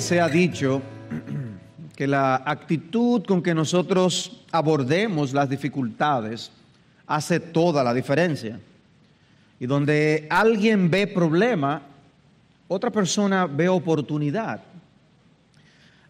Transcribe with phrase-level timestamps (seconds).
[0.00, 0.82] Se ha dicho
[1.94, 6.50] que la actitud con que nosotros abordemos las dificultades
[7.06, 8.58] hace toda la diferencia.
[9.60, 11.82] Y donde alguien ve problema,
[12.66, 14.62] otra persona ve oportunidad.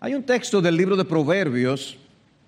[0.01, 1.99] Hay un texto del libro de Proverbios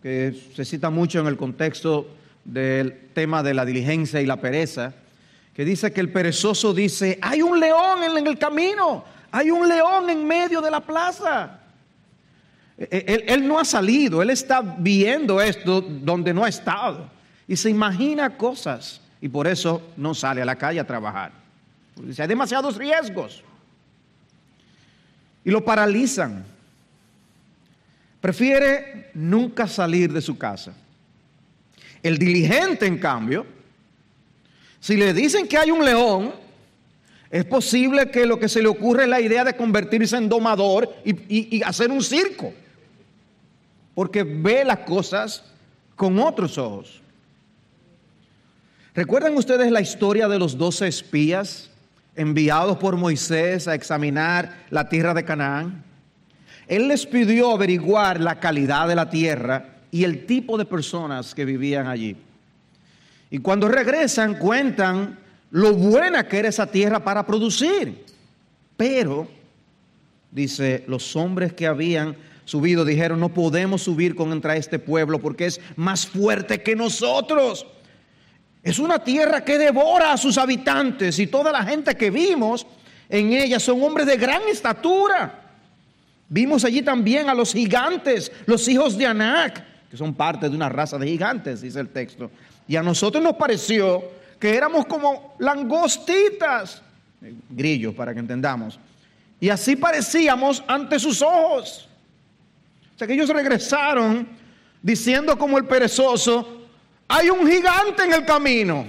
[0.02, 2.09] que se cita mucho en el contexto
[2.45, 4.95] del tema de la diligencia y la pereza,
[5.54, 10.08] que dice que el perezoso dice, hay un león en el camino, hay un león
[10.10, 11.60] en medio de la plaza.
[12.78, 17.08] E, e, él, no ha salido, él está viendo esto donde no ha estado
[17.48, 21.32] y se imagina cosas y por eso no sale a la calle a trabajar.
[21.94, 23.42] Porque hay demasiados riesgos
[25.45, 26.45] y lo paralizan.
[28.20, 30.74] Prefiere nunca salir de su casa.
[32.02, 33.46] El diligente, en cambio,
[34.80, 36.34] si le dicen que hay un león,
[37.30, 40.95] es posible que lo que se le ocurre es la idea de convertirse en domador
[41.05, 42.52] y, hacer un circo,
[43.95, 45.45] porque ve las cosas
[45.97, 47.02] con otros ojos.
[48.95, 51.71] ¿Recuerdan ustedes la historia de los doce espías
[52.15, 55.85] enviados por Moisés a examinar la tierra de Canaán?
[56.69, 61.45] Él les pidió averiguar la calidad de la tierra y el tipo de personas que
[61.45, 62.16] vivían allí.
[63.30, 65.19] Y cuando regresan cuentan
[65.50, 68.04] lo buena que era esa tierra para producir.
[68.76, 69.28] Pero,
[70.30, 75.60] dice, los hombres que habían subido dijeron, no podemos subir contra este pueblo porque es
[75.76, 77.66] más fuerte que nosotros.
[78.62, 82.66] Es una tierra que devora a sus habitantes y toda la gente que vimos
[83.08, 85.42] en ella son hombres de gran estatura.
[86.28, 90.69] Vimos allí también a los gigantes, los hijos de Anac, que son parte de una
[90.69, 92.30] raza de gigantes, dice el texto.
[92.66, 94.02] Y a nosotros nos pareció
[94.38, 96.82] que éramos como langostitas,
[97.50, 98.78] grillos para que entendamos.
[99.41, 101.88] Y así parecíamos ante sus ojos.
[102.94, 104.26] O sea que ellos regresaron
[104.82, 106.62] diciendo como el perezoso,
[107.08, 108.86] hay un gigante en el camino.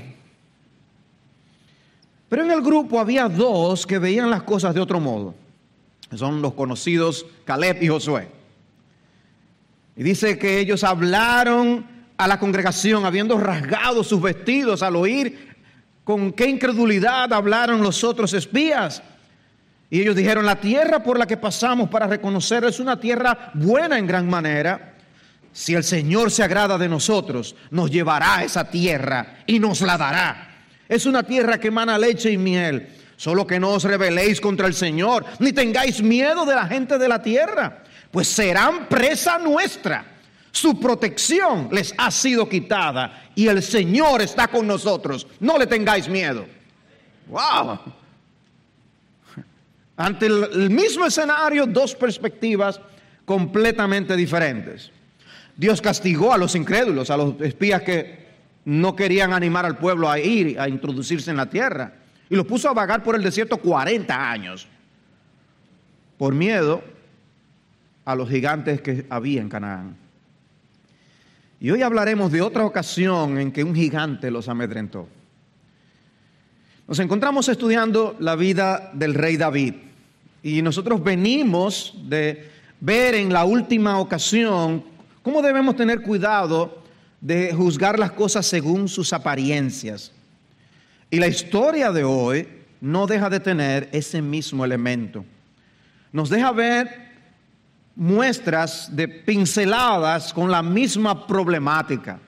[2.29, 5.33] Pero en el grupo había dos que veían las cosas de otro modo.
[6.15, 8.29] Son los conocidos Caleb y Josué.
[9.95, 15.55] Y dice que ellos hablaron a la congregación habiendo rasgado sus vestidos al oír
[16.03, 19.03] con qué incredulidad hablaron los otros espías.
[19.89, 23.97] Y ellos dijeron, la tierra por la que pasamos para reconocer es una tierra buena
[23.97, 24.95] en gran manera.
[25.51, 29.97] Si el Señor se agrada de nosotros, nos llevará a esa tierra y nos la
[29.97, 30.55] dará.
[30.87, 32.87] Es una tierra que emana leche y miel.
[33.17, 37.07] Solo que no os rebeléis contra el Señor, ni tengáis miedo de la gente de
[37.07, 40.16] la tierra, pues serán presa nuestra.
[40.57, 45.27] Su protección les ha sido quitada y el Señor está con nosotros.
[45.39, 46.47] No le tengáis miedo.
[47.27, 47.79] ¡Wow!
[49.97, 52.81] Ante el mismo escenario, dos perspectivas
[53.23, 54.89] completamente diferentes.
[55.55, 58.25] Dios castigó a los incrédulos, a los espías que
[58.65, 61.93] no querían animar al pueblo a ir, a introducirse en la tierra.
[62.31, 64.67] Y los puso a vagar por el desierto 40 años.
[66.17, 66.83] Por miedo
[68.05, 70.06] a los gigantes que había en Canaán.
[71.59, 75.07] Y hoy hablaremos de otra ocasión en que un gigante los amedrentó.
[76.87, 79.73] Nos encontramos estudiando la vida del rey David
[80.43, 84.83] y nosotros venimos de ver en la última ocasión
[85.23, 86.83] cómo debemos tener cuidado
[87.19, 90.11] de juzgar las cosas según sus apariencias.
[91.09, 92.47] Y la historia de hoy
[92.79, 95.25] no deja de tener ese mismo elemento.
[96.11, 97.06] Nos deja ver
[97.97, 102.19] muestras de pinceladas con la misma problemática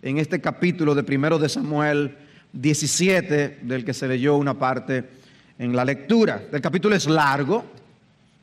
[0.00, 2.16] en este capítulo de primero de Samuel
[2.54, 5.04] 17, del que se leyó una parte
[5.58, 6.44] en la lectura.
[6.50, 7.66] El capítulo es largo,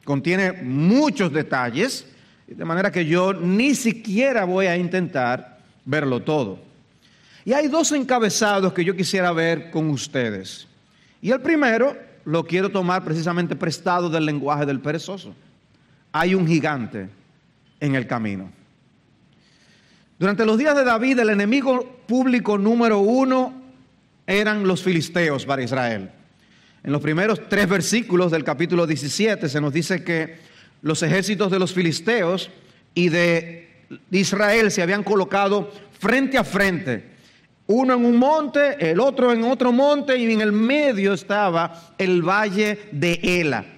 [0.03, 2.05] contiene muchos detalles,
[2.45, 6.59] de manera que yo ni siquiera voy a intentar verlo todo.
[7.45, 10.67] Y hay dos encabezados que yo quisiera ver con ustedes.
[11.19, 15.33] Y el primero lo quiero tomar precisamente prestado del lenguaje del perezoso
[16.17, 17.09] hay un gigante
[17.81, 18.49] en el camino.
[20.17, 23.53] Durante los días de David, el enemigo público número uno
[24.25, 26.09] eran los filisteos para Israel.
[26.85, 30.37] En los primeros tres versículos del capítulo 17 se nos dice que
[30.81, 32.49] los ejércitos de los filisteos
[32.93, 33.67] y de
[34.11, 35.69] Israel se habían colocado
[35.99, 37.03] frente a frente.
[37.67, 42.21] Uno en un monte, el otro en otro monte y en el medio estaba el
[42.21, 43.74] valle de Ela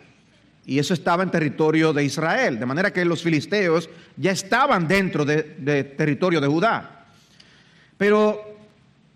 [0.68, 5.24] y eso estaba en territorio de Israel, de manera que los filisteos ya estaban dentro
[5.24, 5.44] de,
[5.98, 7.06] territorio de Judá.
[7.98, 8.38] Pero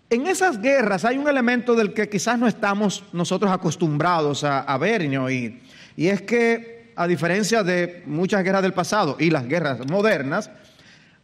[0.08, 5.02] en esas guerras hay un elemento del que quizás no estamos nosotros acostumbrados a, ver
[5.02, 5.60] y oír,
[5.94, 10.50] y es que a diferencia de muchas guerras del pasado y las guerras modernas,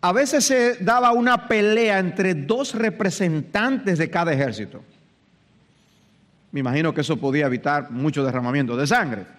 [0.02, 4.84] a veces se daba una pelea entre dos representantes de cada ejército.
[6.52, 9.38] Me imagino que eso podía evitar mucho derramamiento de sangre.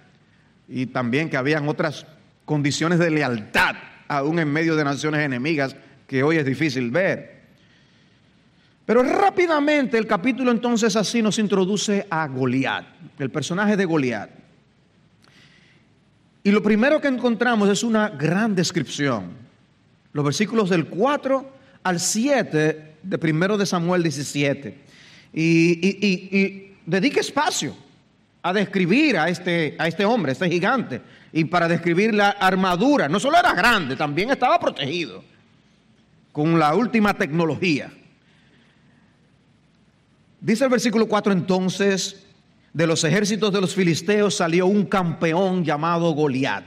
[0.70, 2.06] Y también que habían otras
[2.46, 3.76] condiciones de lealtad,
[4.08, 5.76] aún en medio de naciones enemigas,
[6.08, 7.40] que hoy es difícil ver.
[8.86, 12.86] Pero rápidamente el capítulo entonces así nos introduce a Goliat,
[13.20, 14.30] el personaje de Goliat.
[16.44, 19.50] Y lo primero que encontramos es una gran descripción
[20.14, 21.52] los versículos del 4
[21.84, 24.78] al 7 de primero de Samuel 17.
[25.34, 27.76] Y, dedique espacio
[28.42, 31.02] a describir a este, a este hombre, este gigante,
[31.32, 33.10] y para describir la armadura.
[33.10, 35.24] No solo era grande, también estaba protegido
[36.32, 37.92] con la última tecnología.
[40.40, 42.26] Dice el versículo 4 entonces,
[42.72, 46.64] de los ejércitos de los filisteos salió un campeón llamado Goliat,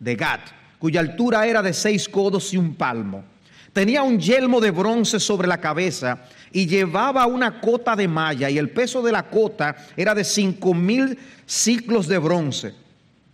[0.00, 3.24] de Gat cuya altura era de seis codos y un palmo.
[3.74, 8.56] Tenía un yelmo de bronce sobre la cabeza y llevaba una cota de malla y
[8.56, 12.72] el peso de la cota era de cinco mil ciclos de bronce.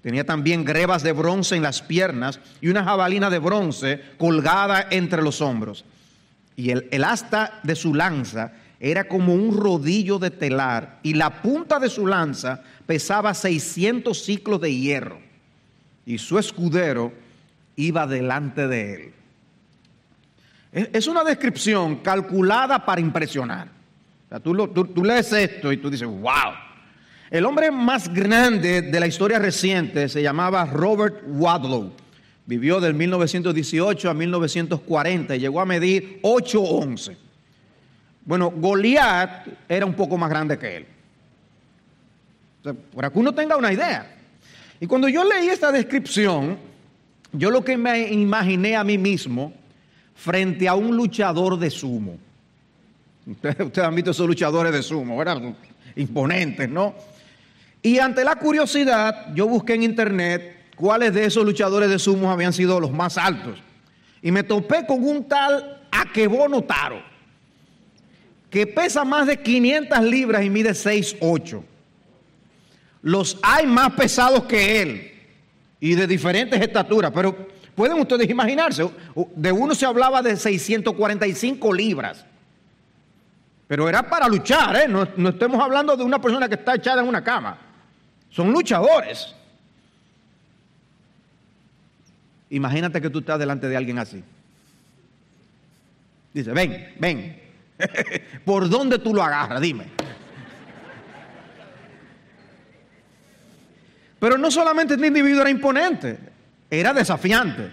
[0.01, 5.21] Tenía también grebas de bronce en las piernas y una jabalina de bronce colgada entre
[5.21, 5.85] los hombros.
[6.57, 11.79] Y el, asta de su lanza era como un rodillo de telar y la punta
[11.79, 15.21] de su lanza pesaba 600 ciclos de hierro.
[16.07, 17.13] Y su escudero
[17.77, 19.13] iba delante de él.
[20.73, 23.69] Es una descripción calculada para impresionar.
[24.43, 26.55] tú, lees esto y tú dices, wow.
[27.29, 31.93] El hombre más grande de la historia reciente se llamaba Robert Wadlow.
[32.47, 37.17] Vivió del 1918 a 1940 y llegó a medir 8'11.
[38.25, 40.87] Bueno, Goliat era un poco más grande que él.
[42.95, 44.17] para que uno tenga una idea.
[44.81, 46.59] Y cuando yo leí esta descripción,
[47.33, 49.60] yo lo que me imaginé a mí mismo
[50.23, 52.19] frente a un luchador de sumo.
[53.27, 55.41] Ustedes, han visto esos luchadores de sumo, ¿verdad?
[55.97, 56.95] Imponentes, ¿no?
[57.83, 62.53] Y ante la curiosidad, yo busqué en internet cuáles de esos luchadores de sumo habían
[62.53, 63.59] sido los más altos.
[64.21, 67.03] Y me topé con un tal Akebono Taro,
[68.51, 71.63] que pesa más de 500 libras y mide 6'8".
[73.03, 75.13] Los hay más pesados que él
[75.81, 77.49] y de diferentes estaturas, pero
[77.81, 78.87] pueden ustedes imaginarse,
[79.37, 82.27] de uno se hablaba de 645 libras,
[83.67, 84.87] pero era para luchar, ¿eh?
[84.87, 87.57] no, no estemos hablando de una persona que está echada en una cama,
[88.29, 89.35] son luchadores.
[92.51, 94.23] Imagínate que tú estás delante de alguien así.
[96.35, 97.41] Dice, ven, ven.
[98.45, 99.63] ¿Por dónde tú lo agarras?
[99.63, 99.87] Dime.
[104.19, 106.30] Pero no solamente este individuo era imponente,
[106.71, 107.71] era desafiante.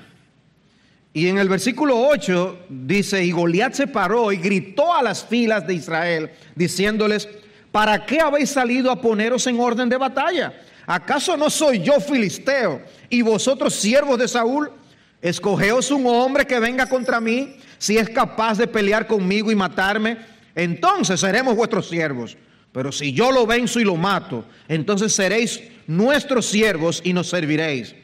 [1.13, 5.65] Y en el versículo 8 dice, y Goliat se paró y gritó a las filas
[5.65, 7.27] de Israel, diciéndoles,
[7.71, 10.53] ¿para qué habéis salido a poneros en orden de batalla?
[10.85, 14.71] ¿Acaso no soy yo filisteo y vosotros siervos de Saúl?
[15.21, 20.17] Escogeos un hombre que venga contra mí, si es capaz de pelear conmigo y matarme,
[20.55, 22.37] entonces seremos vuestros siervos.
[22.71, 27.95] Pero si yo lo venzo y lo mato, entonces seréis nuestros siervos y nos serviréis.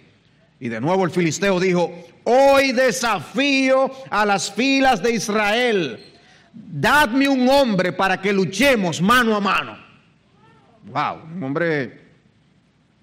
[0.63, 1.91] Y de nuevo el filisteo dijo,
[2.23, 5.99] hoy desafío a las filas de Israel,
[6.53, 9.77] dadme un hombre para que luchemos mano a mano.
[10.85, 11.99] Wow, un hombre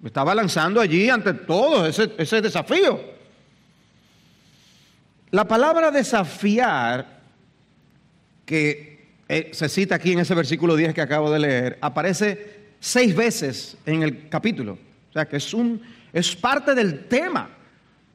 [0.02, 2.98] estaba lanzando allí ante todos ese, desafío.
[5.30, 7.20] La palabra desafiar,
[8.46, 13.14] que eh, se cita aquí en ese versículo 10 que acabo de leer, aparece seis
[13.14, 14.78] veces en el capítulo.
[15.10, 17.48] O sea que es, un, es parte del tema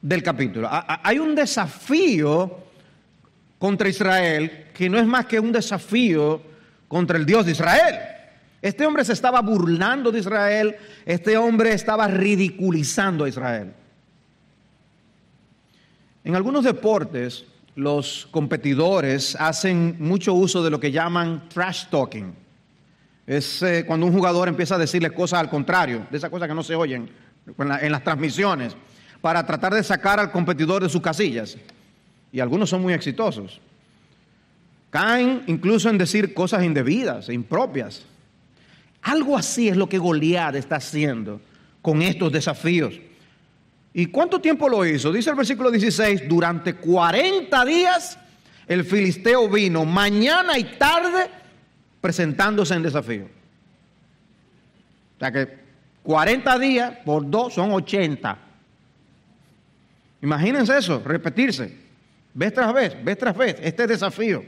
[0.00, 0.68] del capítulo.
[0.70, 2.64] Hay un desafío
[3.58, 6.42] contra Israel que no es más que un desafío
[6.88, 7.96] contra el Dios de Israel.
[8.60, 13.72] Este hombre se estaba burlando de Israel, este hombre estaba ridiculizando a Israel.
[16.24, 17.44] En algunos deportes,
[17.76, 22.34] los competidores hacen mucho uso de lo que llaman trash talking
[23.26, 26.54] es eh, cuando un jugador empieza a decirle cosas al contrario, de esas cosas que
[26.54, 27.10] no se oyen
[27.46, 28.76] en, las transmisiones,
[29.20, 31.56] para tratar de sacar al competidor de sus casillas.
[32.32, 33.60] Y algunos son muy exitosos.
[34.90, 38.02] Caen incluso en decir cosas indebidas e impropias.
[39.02, 41.40] Algo así es lo que Goliat está haciendo
[41.82, 42.94] con estos desafíos.
[43.94, 45.12] ¿Y cuánto tiempo lo hizo?
[45.12, 48.18] Dice el versículo 16, durante 40 días
[48.66, 51.30] el filisteo vino mañana y tarde
[52.00, 53.24] presentándose en desafío.
[55.16, 55.65] O sea que
[56.06, 58.38] 40 días por 2 son 80.
[60.22, 61.76] Imagínense eso, repetirse,
[62.32, 64.44] vez tras vez, vez tras vez, este desafío.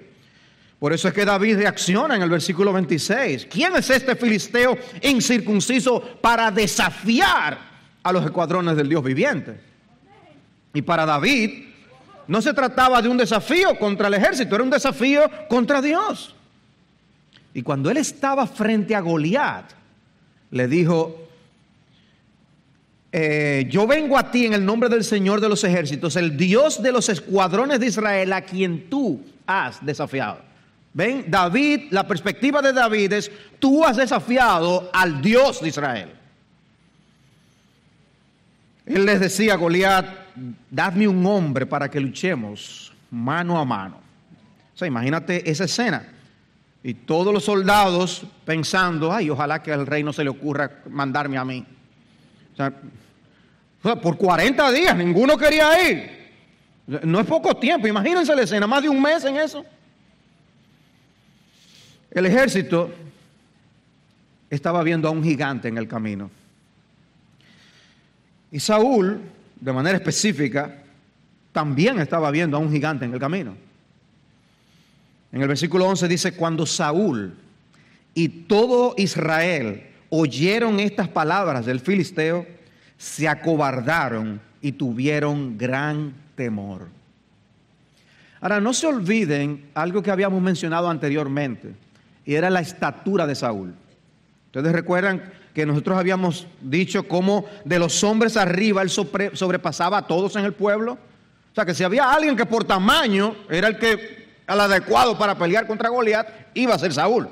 [0.78, 3.48] Por eso es que David reacciona en el versículo 26.
[3.50, 7.58] ¿Quién es este filisteo incircunciso para desafiar
[8.04, 9.60] a los escuadrones del Dios viviente?
[10.72, 11.64] Y para David
[12.28, 16.36] no se trataba de un desafío contra el ejército, era un desafío contra Dios.
[17.52, 19.72] Y cuando él estaba frente a Goliat,
[20.52, 21.27] le dijo,
[23.10, 26.82] eh, yo vengo a ti en el nombre del Señor de los ejércitos, el Dios
[26.82, 30.40] de los escuadrones de Israel, a quien tú has desafiado.
[30.92, 36.10] Ven, David, la perspectiva de David es, tú has desafiado al Dios de Israel.
[38.84, 40.06] Él les decía a Goliat,
[40.70, 43.96] dadme un hombre para que luchemos mano a mano.
[44.74, 46.06] O sea, imagínate esa escena.
[46.82, 51.36] Y todos los soldados pensando, ay, ojalá que al rey no se le ocurra mandarme
[51.36, 51.66] a mí.
[52.58, 52.72] Sea,
[54.02, 56.18] por 40 días ninguno quería ir.
[57.04, 59.64] No es poco tiempo, imagínense la escena, más de un mes en eso.
[62.10, 62.92] El ejército
[64.50, 66.30] estaba viendo a un gigante en el camino.
[68.50, 69.20] Y Saúl,
[69.60, 70.82] de manera específica,
[71.52, 73.54] también estaba viendo a un gigante en el camino.
[75.30, 77.36] En el versículo 11 dice, cuando Saúl
[78.14, 82.46] y todo Israel oyeron estas palabras del filisteo,
[82.96, 86.88] se acobardaron y tuvieron gran temor.
[88.40, 91.74] Ahora, no se olviden algo que habíamos mencionado anteriormente
[92.24, 93.74] y era la estatura de Saúl.
[94.46, 100.36] Ustedes recuerdan que nosotros habíamos dicho cómo de los hombres arriba él sobrepasaba a todos
[100.36, 100.92] en el pueblo.
[100.92, 105.36] O sea que si había alguien que por tamaño era el que al adecuado para
[105.36, 107.28] pelear contra Goliat, iba a ser Saúl.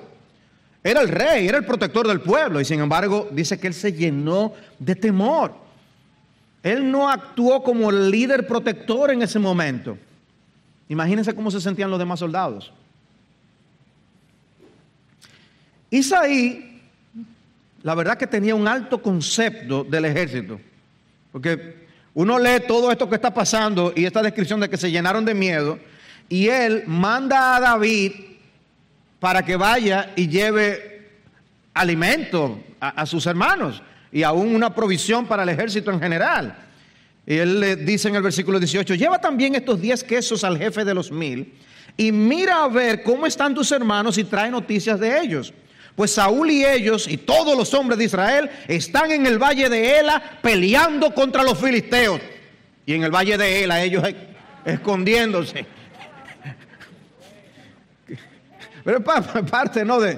[0.87, 3.93] Era el rey, era el protector del pueblo y sin embargo dice que él se
[3.93, 5.53] llenó de temor.
[6.63, 9.99] Él no actuó como el líder protector en ese momento.
[10.89, 12.73] Imagínense cómo se sentían los demás soldados.
[15.91, 16.81] Isaí,
[17.83, 20.61] la verdad que tenía un alto concepto del ejército,
[21.33, 25.25] porque uno lee todo esto que está pasando y esta descripción de que se llenaron
[25.25, 25.81] de miedo,
[26.29, 28.36] y él manda a David
[29.21, 31.11] para que vaya y lleve
[31.75, 33.83] alimento a, sus hermanos
[34.13, 36.57] y aún una provisión para el ejército en general.
[37.27, 40.85] Y él le dice en el versículo 18, lleva también estos 10 quesos al jefe
[40.85, 41.53] de los mil
[41.97, 45.53] y mira a ver cómo están tus hermanos y trae noticias de ellos.
[45.95, 49.99] Pues Saúl y ellos y todos los hombres de Israel están en el valle de
[49.99, 52.21] Ela peleando contra los filisteos.
[52.85, 54.05] Y en el valle de Ela ellos
[54.65, 55.65] escondiéndose.
[58.87, 59.99] Pero es parte ¿no?
[59.99, 60.17] de,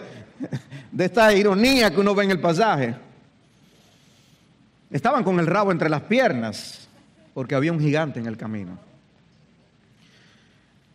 [0.93, 2.95] de esta ironía que uno ve en el pasaje.
[4.91, 6.87] Estaban con el rabo entre las piernas
[7.33, 8.79] porque había un gigante en el camino.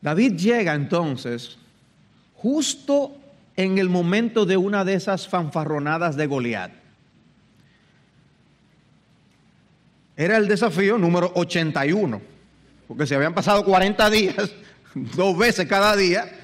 [0.01, 1.58] David llega entonces
[2.36, 3.18] justo
[3.56, 6.72] en el momento de una de esas fanfarronadas de Goliat.
[10.15, 12.22] Era el desafío número 81,
[12.88, 14.51] porque se habían pasado 40 días,
[14.94, 16.43] dos veces cada día,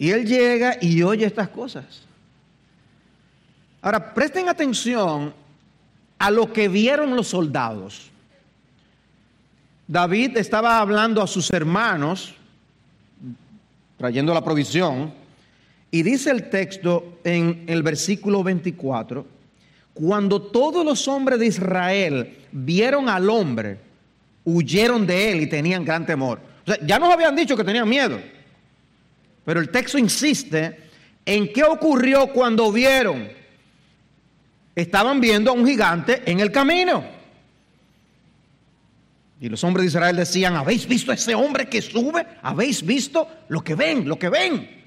[0.00, 1.84] y él llega y oye estas cosas.
[3.82, 5.34] Ahora, presten atención
[6.18, 8.10] a lo que vieron los soldados.
[9.86, 12.34] David estaba hablando a sus hermanos,
[13.98, 15.12] trayendo la provisión,
[15.90, 19.26] y dice el texto en el versículo 24,
[19.92, 23.78] cuando todos los hombres de Israel vieron al hombre,
[24.44, 26.40] huyeron de él y tenían gran temor.
[26.66, 28.18] O sea, ya nos habían dicho que tenían miedo,
[29.50, 30.78] pero el texto insiste
[31.26, 33.28] en qué ocurrió cuando vieron.
[34.76, 37.02] Estaban viendo a un gigante en el camino.
[39.40, 42.24] Y los hombres de Israel decían, ¿habéis visto a ese hombre que sube?
[42.42, 44.84] ¿Habéis visto lo que ven, lo que ven?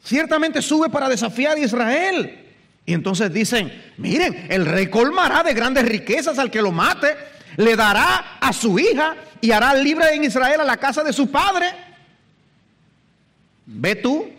[0.00, 2.46] Ciertamente sube para desafiar a Israel.
[2.84, 7.16] Y entonces dicen, miren, el rey colmará de grandes riquezas al que lo mate,
[7.56, 11.32] le dará a su hija y hará libre en Israel a la casa de su
[11.32, 11.85] padre.
[13.66, 14.30] Ve tú.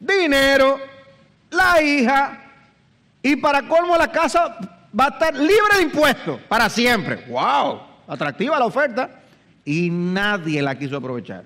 [0.00, 0.78] Dinero,
[1.50, 2.44] la hija
[3.22, 4.58] y para colmo la casa
[4.98, 7.24] va a estar libre de impuestos para siempre.
[7.28, 7.80] ¡Wow!
[8.06, 9.22] Atractiva la oferta
[9.64, 11.44] y nadie la quiso aprovechar.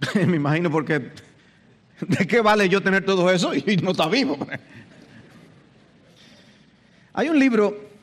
[0.14, 1.10] Me imagino porque
[2.00, 4.38] ¿de qué vale yo tener todo eso y no está vivo?
[7.12, 7.95] Hay un libro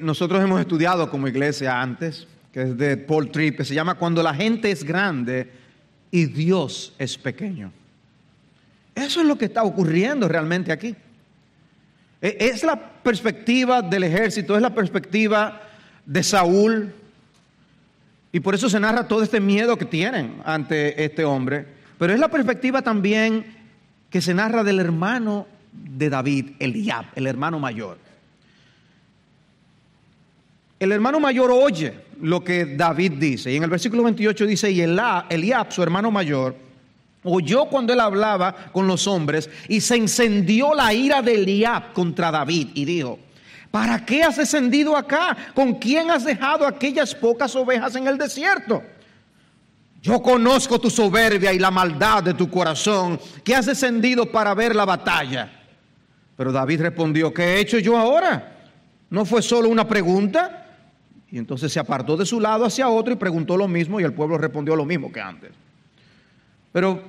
[0.00, 4.22] nosotros hemos estudiado como iglesia antes, que es de Paul Tripp, que se llama Cuando
[4.22, 5.50] la gente es grande
[6.10, 7.72] y Dios es pequeño.
[8.94, 10.94] Eso es lo que está ocurriendo realmente aquí.
[12.20, 15.62] E, es la perspectiva del ejército, es la perspectiva
[16.04, 16.92] de Saúl.
[18.32, 21.66] Y por eso se narra todo este miedo que tienen ante este hombre.
[21.98, 23.44] Pero es la perspectiva también
[24.10, 27.98] que se narra del hermano de David, Eliab, el hermano mayor.
[30.82, 33.52] El hermano mayor oye lo que David dice.
[33.52, 36.56] Y en el versículo 28 dice, y Eliab, su hermano mayor,
[37.22, 42.32] oyó cuando él hablaba con los hombres y se encendió la ira de Eliab contra
[42.32, 43.20] David y dijo,
[43.70, 45.36] ¿para qué has descendido acá?
[45.54, 48.82] ¿Con quién has dejado aquellas pocas ovejas en el desierto?
[50.02, 54.74] Yo conozco tu soberbia y la maldad de tu corazón, que has descendido para ver
[54.74, 55.48] la batalla.
[56.36, 58.48] Pero David respondió, ¿qué he hecho yo ahora?
[59.10, 60.58] ¿No fue solo una pregunta?
[61.32, 64.12] Y entonces se apartó de su lado hacia otro y preguntó lo mismo y el
[64.12, 65.50] pueblo respondió lo mismo que antes.
[66.70, 67.02] Pero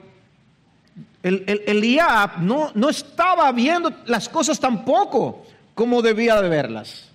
[1.22, 1.98] el, el,
[2.40, 7.10] no, no estaba viendo las cosas tampoco como debía de verlas.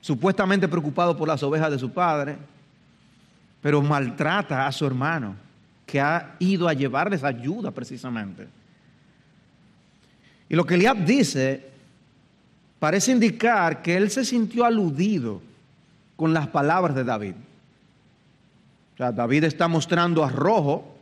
[0.00, 2.38] Supuestamente preocupado por las ovejas de su padre,
[3.60, 5.34] pero maltrata a su hermano,
[5.84, 8.46] que ha ido a llevarles ayuda precisamente.
[10.48, 11.68] Y lo que Eliab dice
[12.78, 15.40] parece indicar que él se sintió aludido
[16.16, 17.34] con las palabras de David.
[18.94, 20.96] O sea, David está mostrando arrojo,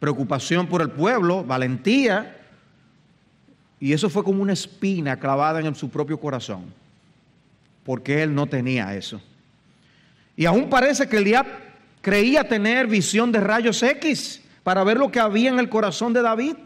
[0.00, 2.36] preocupación por el pueblo, valentía,
[3.78, 6.64] y eso fue como una espina clavada en su propio corazón,
[7.84, 9.20] porque él no tenía eso.
[10.36, 11.46] Y aún parece que Eliab
[12.00, 16.22] creía tener visión de rayos X para ver lo que había en el corazón de
[16.22, 16.56] David.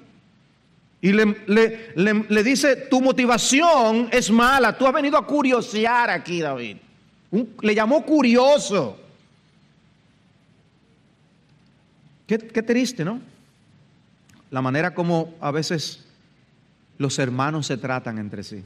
[1.00, 6.78] Y le, dice, tu motivación es mala, tú has venido a curiosear aquí, David.
[7.60, 8.99] le llamó curioso.
[12.26, 13.21] Qué, qué triste, ¿no?
[14.50, 16.04] La manera como a veces
[16.99, 18.64] los hermanos se tratan entre sí.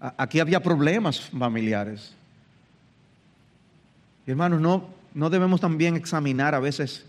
[0.00, 2.12] Aquí había problemas familiares.
[4.26, 7.06] Y hermanos, no, no debemos también examinar a veces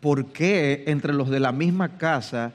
[0.00, 2.52] por qué entre los de la misma casa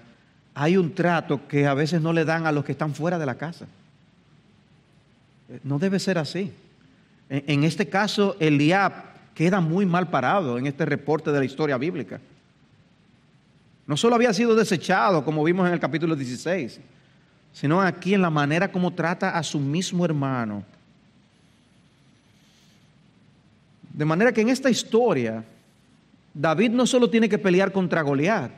[0.54, 3.26] hay un trato que a veces no le dan a los que están fuera de
[3.26, 3.66] la casa.
[5.64, 6.52] No debe ser así.
[7.30, 8.94] En este caso, Eliab
[9.34, 12.20] queda muy mal parado en este reporte de la historia bíblica.
[13.86, 16.80] No solo había sido desechado, como vimos en el capítulo 16,
[17.54, 20.64] sino aquí en la manera como trata a su mismo hermano.
[23.94, 25.44] De manera que en esta historia,
[26.36, 28.52] David no solo tiene que pelear contra Goliat,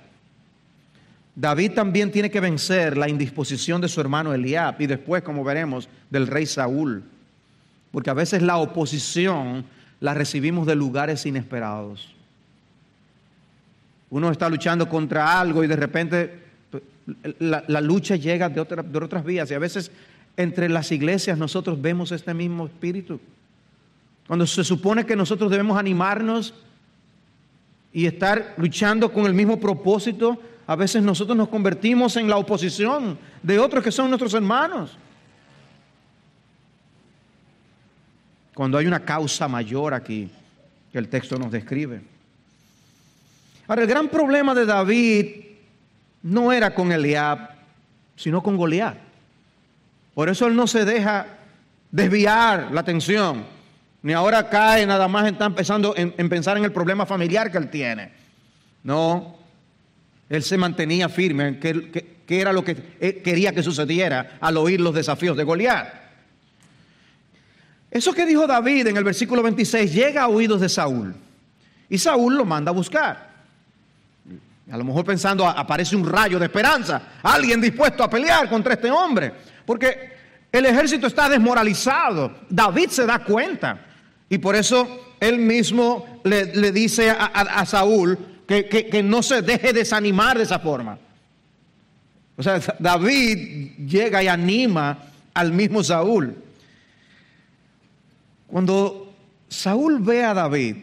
[1.35, 5.87] David también tiene que vencer la indisposición de su hermano Eliab y después, como veremos,
[6.09, 7.03] del rey Saúl.
[7.91, 9.63] Porque a veces la oposición
[9.99, 12.11] la recibimos de lugares inesperados.
[14.09, 16.39] Uno está luchando contra algo y de repente
[16.71, 16.81] pues,
[17.37, 19.51] la, lucha llega de, de otras vías.
[19.51, 19.91] Y a veces
[20.37, 23.19] entre las iglesias nosotros vemos este mismo espíritu.
[24.25, 26.55] Cuando se supone que nosotros debemos animarnos
[27.93, 33.17] y estar luchando con el mismo propósito, a veces nosotros nos convertimos en la oposición
[33.41, 34.97] de otros que son nuestros hermanos.
[38.53, 40.29] Cuando hay una causa mayor aquí
[40.91, 42.01] que el texto nos describe.
[43.67, 45.25] Ahora, el gran problema de David
[46.23, 47.49] no era con Eliab,
[48.15, 48.97] sino con Goliat.
[50.13, 51.27] Por eso él no se deja
[51.91, 53.56] desviar la atención
[54.07, 57.69] ni ahora cae nada más está empezando en, pensar en el problema familiar que él
[57.69, 58.09] tiene.
[58.81, 59.35] No,
[60.29, 64.95] él se mantenía firme en que, era lo que quería que sucediera al oír los
[64.95, 65.93] desafíos de Goliat.
[67.91, 71.13] Eso que dijo David en el versículo 26 llega a oídos de Saúl.
[71.89, 73.29] Y Saúl lo manda a buscar.
[74.71, 78.89] A lo mejor pensando, aparece un rayo de esperanza, alguien dispuesto a pelear contra este
[78.89, 79.33] hombre.
[79.65, 80.13] Porque
[80.49, 82.37] el ejército está desmoralizado.
[82.49, 83.83] David se da cuenta.
[84.29, 84.87] Y por eso
[85.19, 90.97] él mismo le, dice a, Saúl que, que no se deje desanimar de esa forma.
[92.35, 94.99] O sea, David llega y anima
[95.33, 96.35] al mismo Saúl.
[98.47, 99.13] Cuando
[99.49, 100.77] Saúl ve a David,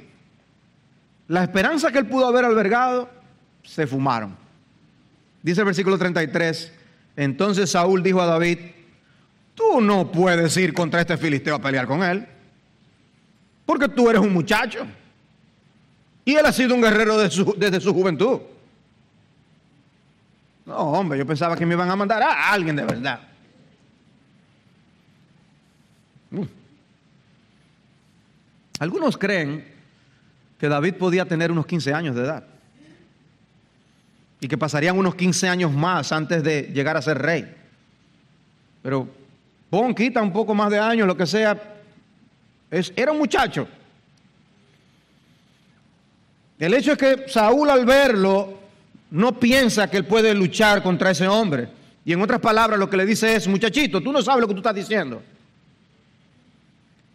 [1.29, 3.09] la esperanza que él pudo haber albergado,
[3.63, 4.37] se fumaron.
[5.43, 6.73] Dice el versículo 33,
[7.17, 8.59] entonces Saúl dijo a David,
[9.55, 12.27] tú no puedes ir contra este filisteo a pelear con él.
[13.67, 14.87] Porque tú eres un muchacho.
[16.25, 18.41] Y él ha sido un guerrero desde su juventud.
[20.67, 23.21] No, hombre, yo pensaba que me iban a mandar a alguien de verdad.
[28.79, 29.65] Algunos creen
[30.59, 32.45] que David podía tener unos 15 años de edad.
[34.41, 37.55] y que pasarían unos 15 años más antes de llegar a ser rey.
[38.83, 39.09] Pero
[39.71, 41.74] pon, quita un poco más de años, lo que sea,
[42.79, 43.69] es, era un muchacho.
[46.59, 48.59] El hecho es que Saúl al verlo
[49.11, 51.69] no piensa que él puede luchar contra ese hombre.
[52.05, 54.55] Y en otras palabras lo que le dice es, muchachito, tú no sabes lo que
[54.55, 55.23] tú estás diciendo.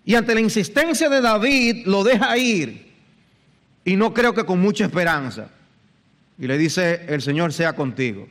[0.05, 2.89] Y ante la insistencia de David lo deja ir
[3.83, 5.49] y no creo que con mucha esperanza.
[6.37, 8.27] Y le dice, el Señor sea contigo.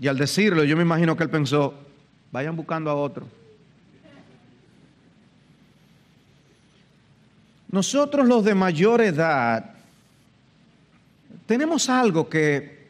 [0.00, 1.74] Y al decirlo, yo me imagino que él pensó,
[2.32, 3.26] vayan buscando a otro.
[7.70, 9.74] Nosotros los de mayor edad
[11.46, 12.88] tenemos algo que,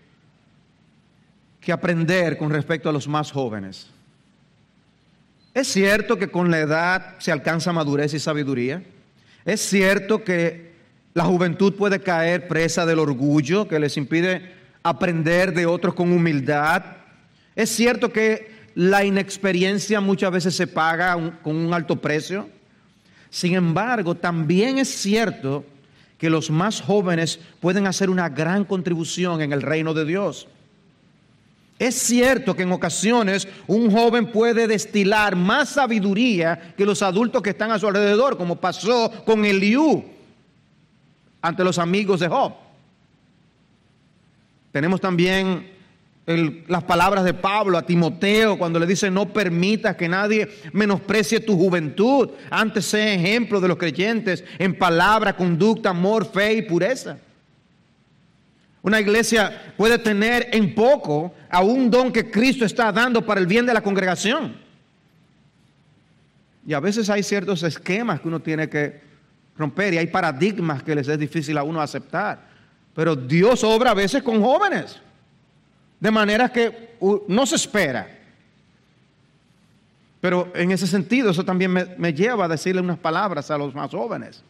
[1.60, 3.88] que aprender con respecto a los más jóvenes.
[5.54, 8.82] Es cierto que con la edad se alcanza madurez y sabiduría.
[9.44, 10.72] Es cierto que
[11.14, 16.84] la juventud puede caer presa del orgullo que les impide aprender de otros con humildad.
[17.54, 22.50] Es cierto que la inexperiencia muchas veces se paga con un alto precio.
[23.30, 25.64] Sin embargo, también es cierto
[26.18, 30.48] que los más jóvenes pueden hacer una gran contribución en el reino de Dios.
[31.78, 37.50] Es cierto que en ocasiones un joven puede destilar más sabiduría que los adultos que
[37.50, 40.02] están a su alrededor, como pasó con Eliú
[41.42, 42.54] ante los amigos de Job.
[44.72, 45.75] Tenemos también
[46.26, 51.56] las palabras de Pablo a Timoteo cuando le dice no permitas que nadie menosprecie tu
[51.56, 57.18] juventud, antes sea ejemplo de los creyentes en palabra, conducta, amor, fe y pureza.
[58.82, 63.46] Una iglesia puede tener en poco a un don que Cristo está dando para el
[63.46, 64.56] bien de la congregación.
[66.66, 69.00] Y a veces hay ciertos esquemas que uno tiene que
[69.56, 72.48] romper y hay paradigmas que les es difícil a uno aceptar.
[72.94, 75.00] Pero Dios obra a veces con jóvenes.
[76.00, 76.96] De manera que
[77.28, 78.16] no se espera.
[80.20, 83.90] Pero en ese sentido, eso también me, lleva a decirle unas palabras a los más
[83.90, 84.42] jóvenes.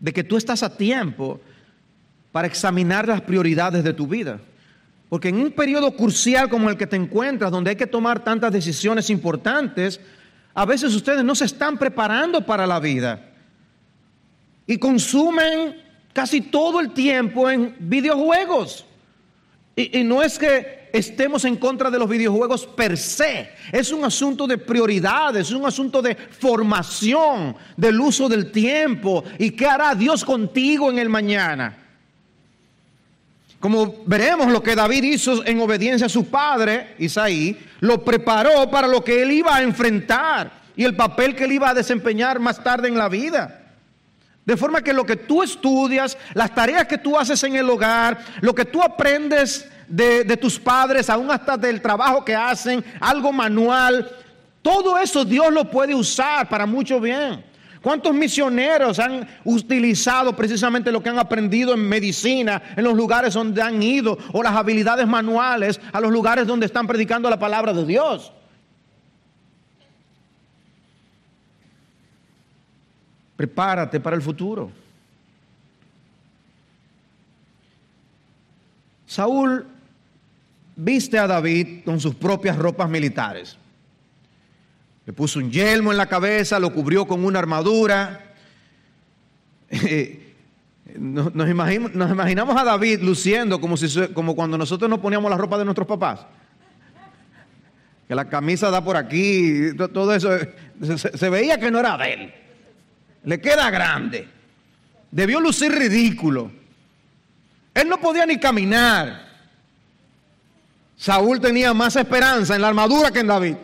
[0.00, 1.40] De que tú estás a tiempo
[2.30, 4.38] para examinar las prioridades de tu vida.
[5.08, 8.52] Porque en un periodo crucial como el que te encuentras, donde hay que tomar tantas
[8.52, 10.00] decisiones importantes,
[10.52, 13.30] a veces ustedes no se están preparando para la vida.
[14.66, 15.80] Y consumen
[16.12, 18.84] casi todo el tiempo en videojuegos.
[19.78, 24.46] Y, no es que estemos en contra de los videojuegos per se, es un asunto
[24.46, 30.24] de prioridades, es un asunto de formación, del uso del tiempo y qué hará Dios
[30.24, 31.76] contigo en el mañana.
[33.60, 38.88] Como veremos lo que David hizo en obediencia a su padre, Isaí, lo preparó para
[38.88, 42.64] lo que él iba a enfrentar y el papel que él iba a desempeñar más
[42.64, 43.65] tarde en la vida.
[44.46, 48.18] De forma que lo que tú estudias, las tareas que tú haces en el hogar,
[48.40, 54.08] lo que tú aprendes de, tus padres, aún hasta del trabajo que hacen, algo manual,
[54.62, 57.44] todo eso Dios lo puede usar para mucho bien.
[57.82, 63.60] ¿Cuántos misioneros han utilizado precisamente lo que han aprendido en medicina, en los lugares donde
[63.60, 67.84] han ido, o las habilidades manuales a los lugares donde están predicando la palabra de
[67.84, 68.32] Dios?
[73.36, 74.70] Prepárate para el futuro.
[79.06, 79.66] Saúl
[80.74, 83.56] viste a David con sus propias ropas militares.
[85.04, 88.34] Le puso un yelmo en la cabeza, lo cubrió con una armadura.
[90.98, 95.64] Nos, imaginamos, a David luciendo como, si, como cuando nosotros nos poníamos la ropa de
[95.64, 96.24] nuestros papás.
[98.08, 100.30] Que la camisa da por aquí, todo eso.
[100.80, 102.32] Se, se veía que no era de él
[103.26, 104.28] le queda grande.
[105.10, 106.50] Debió lucir ridículo.
[107.74, 109.26] Él no podía ni caminar.
[110.96, 113.56] Saúl tenía más esperanza en la armadura que en David.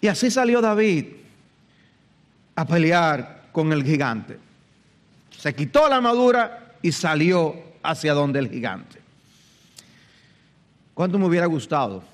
[0.00, 1.06] Y así salió David
[2.54, 4.38] a pelear con el gigante.
[5.36, 9.00] Se quitó la armadura y salió hacia donde el gigante.
[10.94, 12.13] ¿Cuánto me hubiera gustado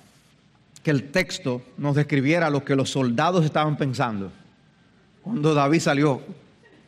[0.82, 4.32] que el texto nos describiera lo que los soldados estaban pensando
[5.22, 6.22] cuando David salió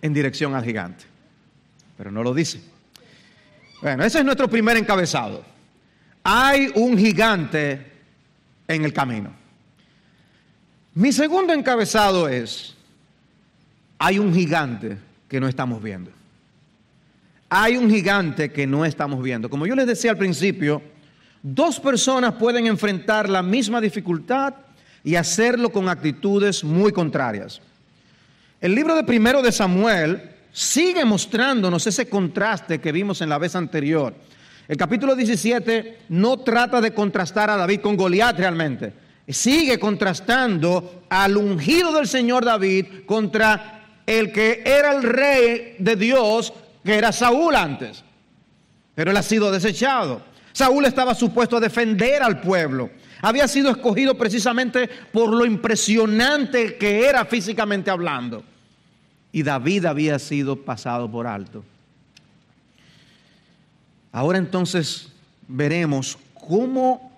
[0.01, 1.05] en dirección al gigante.
[1.97, 2.61] Pero no lo dice.
[3.83, 5.45] Bueno, ese es nuestro primer encabezado.
[6.25, 7.93] Hay un gigante
[8.69, 9.33] en el camino.
[10.95, 12.75] Mi segundo encabezado es,
[13.99, 16.11] hay un gigante que no estamos viendo.
[17.49, 19.51] Hay un gigante que no estamos viendo.
[19.51, 20.83] Como yo les decía al principio,
[21.43, 24.55] Dos personas pueden enfrentar la misma dificultad
[25.03, 27.61] y hacerlo con actitudes muy contrarias.
[28.61, 33.57] El libro de primero de Samuel sigue mostrándonos ese contraste que vimos en la vez
[33.57, 34.15] anterior.
[34.69, 38.93] El capítulo 17 no trata de contrastar a David con Goliat realmente.
[39.27, 46.53] Sigue contrastando al ungido del Señor David contra el que era el rey de Dios,
[46.85, 48.05] que era Saúl antes.
[48.95, 50.32] Pero él ha sido desechado.
[50.53, 52.91] Saúl estaba supuesto a defender al pueblo.
[53.21, 58.45] Había sido escogido precisamente por lo impresionante que era físicamente hablando.
[59.31, 61.65] Y David había sido pasado por alto.
[64.11, 65.09] Ahora entonces
[65.49, 67.13] veremos cómo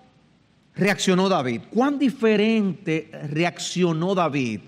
[0.75, 1.61] reaccionó David.
[1.69, 4.61] Cuán diferente reaccionó David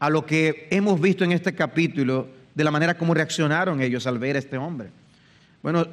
[0.00, 4.18] a lo que hemos visto en este capítulo de la manera como reaccionaron ellos al
[4.18, 4.90] ver a este hombre.
[5.62, 5.86] Bueno,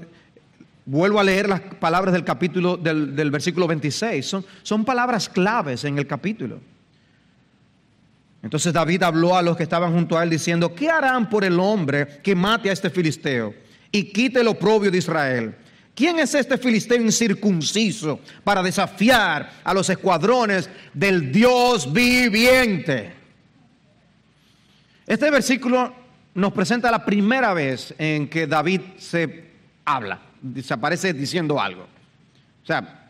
[0.85, 4.25] vuelvo a leer las palabras del capítulo del, versículo 26.
[4.25, 6.59] Son, son palabras claves en el capítulo.
[8.41, 11.59] Entonces David habló a los que estaban junto a él diciendo, ¿qué harán por el
[11.59, 13.65] hombre que mate a este filisteo?
[13.95, 15.55] y quite el oprobio de Israel.
[15.95, 23.13] ¿Quién es este filisteo incircunciso para desafiar a los escuadrones del Dios viviente?
[25.07, 25.93] Este versículo
[26.33, 29.45] nos presenta la primera vez en que David se
[29.85, 30.19] habla,
[30.63, 31.83] se aparece diciendo algo.
[31.83, 33.09] O sea,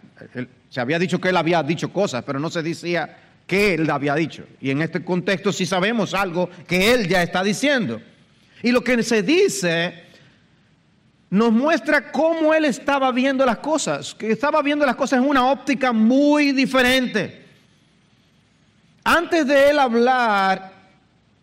[0.69, 3.17] se había dicho que él había dicho cosas, pero no se decía
[3.47, 4.45] que él había dicho.
[4.59, 8.01] Y en este contexto sí sabemos algo que él ya está diciendo.
[8.63, 10.03] Y lo que se dice
[11.29, 15.47] nos muestra cómo él estaba viendo las cosas, que estaba viendo las cosas en una
[15.47, 17.45] óptica muy diferente.
[19.03, 20.74] Antes de él hablar,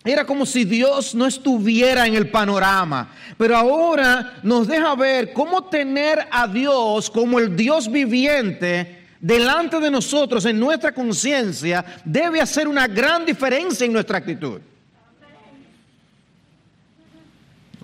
[0.04, 5.64] era como si Dios no estuviera en el panorama, pero ahora nos deja ver cómo
[5.64, 12.66] tener a Dios como el Dios viviente delante de nosotros en nuestra conciencia debe hacer
[12.66, 14.60] una gran diferencia en nuestra actitud.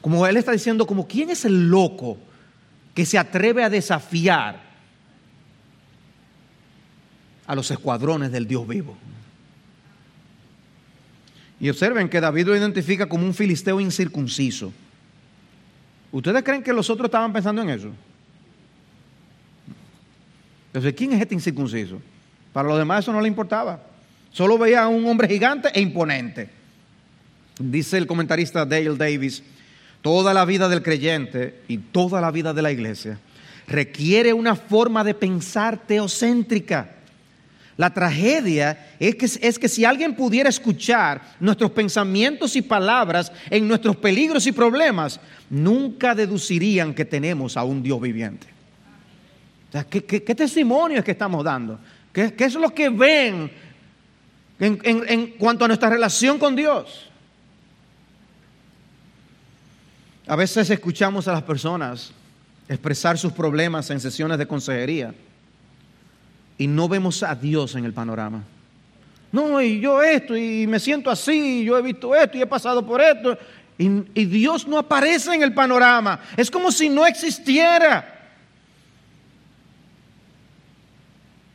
[0.00, 2.18] Como él está diciendo, como quién es el loco
[2.94, 4.60] que se atreve a desafiar
[7.46, 8.96] a los escuadrones del Dios vivo.
[11.60, 14.72] Y observen que David lo identifica como un filisteo incircunciso.
[16.12, 17.90] ¿Ustedes creen que los otros estaban pensando en eso?
[20.68, 22.00] Entonces, ¿quién es este incircunciso?
[22.52, 23.82] Para los demás eso no le importaba.
[24.32, 26.48] Solo veía a un hombre gigante e imponente.
[27.58, 29.42] Dice el comentarista Dale Davis,
[30.00, 33.18] toda la vida del creyente y toda la vida de la iglesia
[33.68, 36.94] requiere una forma de pensar teocéntrica.
[37.78, 43.68] La tragedia es que, es que si alguien pudiera escuchar nuestros pensamientos y palabras en
[43.68, 48.48] nuestros peligros y problemas, nunca deducirían que tenemos a un Dios viviente.
[49.88, 51.78] ¿qué, testimonio es que estamos dando?
[52.12, 53.48] ¿Qué, es lo que ven
[54.58, 57.08] en cuanto a nuestra relación con Dios?
[60.26, 62.10] A veces escuchamos a las personas
[62.68, 65.14] expresar sus problemas en sesiones de consejería
[66.58, 68.42] y no vemos a Dios en el panorama.
[69.30, 72.84] No, y yo esto, y me siento así, yo he visto esto y he pasado
[72.84, 73.38] por esto,
[73.78, 73.86] y,
[74.20, 76.18] y Dios no aparece en el panorama.
[76.36, 78.16] Es como si no existiera.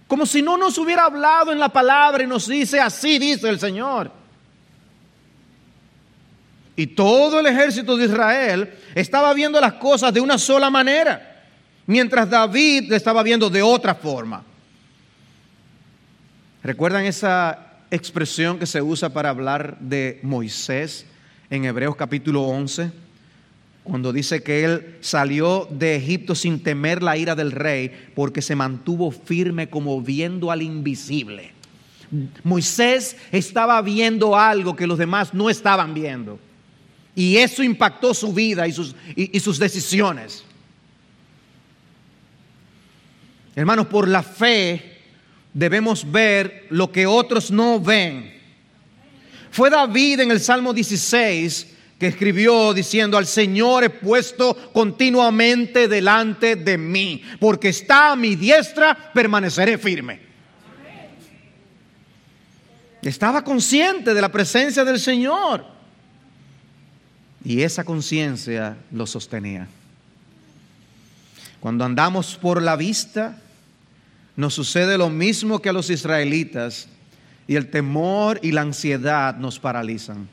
[0.08, 3.60] Como si no nos hubiera hablado en la palabra y nos dice, así dice el
[3.60, 4.12] Señor.
[6.76, 11.44] Y todo el ejército de Israel estaba viendo las cosas de una sola manera,
[11.88, 14.44] mientras David estaba viendo de otra forma.
[16.64, 21.06] ¿Recuerdan esa expresión que se usa para hablar de Moisés
[21.50, 22.90] en Hebreos capítulo 11?
[23.84, 28.56] Cuando dice que él salió de Egipto sin temer la ira del rey porque se
[28.56, 31.52] mantuvo firme como viendo al invisible.
[32.46, 36.40] Moisés estaba viendo algo que los demás no estaban viendo.
[37.14, 40.46] Y eso impactó su vida y sus, y, sus decisiones.
[43.54, 44.93] Hermanos, por la fe
[45.54, 48.34] debemos ver lo que otros no ven.
[49.52, 51.68] Fue David en el Salmo 16
[52.00, 58.36] que escribió diciendo, al Señor he puesto continuamente delante de mí, porque está a mi
[58.36, 60.20] diestra, permaneceré firme.
[63.02, 65.66] Estaba consciente de la presencia del Señor.
[67.46, 69.68] Y esa conciencia lo sostenía.
[71.60, 73.38] Cuando andamos por la vista,
[74.36, 76.88] nos sucede lo mismo que a los israelitas
[77.48, 80.28] y el temor y la ansiedad nos paralizan.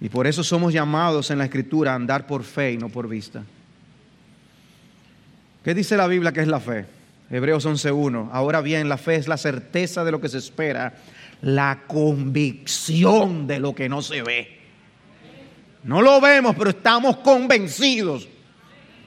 [0.00, 3.08] Y por eso somos llamados en la escritura a andar por fe y no por
[3.08, 3.42] vista.
[5.64, 6.86] ¿Qué dice la Biblia que es la fe?
[7.30, 8.30] Hebreos 11.1.
[8.32, 10.94] Ahora bien, la fe es la certeza de lo que se espera,
[11.42, 14.58] la convicción de lo que no se ve.
[15.84, 18.26] No lo vemos, pero estamos convencidos.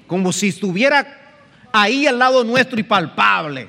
[0.08, 1.38] Como si estuviera
[1.72, 3.68] ahí al lado nuestro y palpable.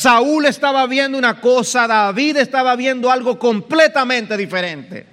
[0.00, 5.06] Saúl estaba viendo una cosa, David estaba viendo algo completamente diferente.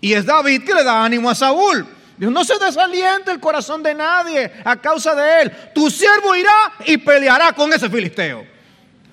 [0.00, 1.84] Y es David que le da ánimo a Saúl.
[2.16, 5.52] Dios, no se desaliente el corazón de nadie a causa de él.
[5.74, 8.46] Tu siervo irá y peleará con ese filisteo.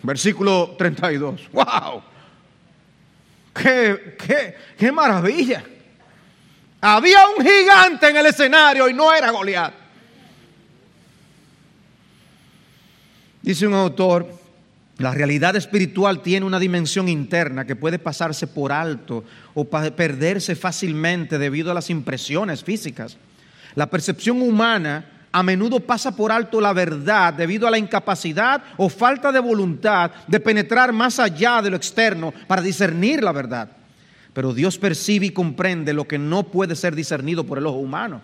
[0.04, 1.50] Versículo 32.
[1.52, 2.04] ¡Wow!
[3.56, 5.64] ¡Qué, qué, qué maravilla!
[6.80, 9.74] Había un gigante en el escenario y no era Goliat.
[13.42, 14.41] Dice un autor,
[15.02, 21.38] la realidad espiritual tiene una dimensión interna que puede pasarse por alto o perderse fácilmente
[21.38, 23.18] debido a las impresiones físicas.
[23.76, 28.90] La percepción humana a menudo pasa por alto la verdad debido a la incapacidad o
[28.90, 33.70] falta de voluntad de penetrar más allá de lo externo para discernir la verdad.
[34.34, 38.22] Pero Dios percibe y comprende lo que no puede ser discernido por el ojo humano.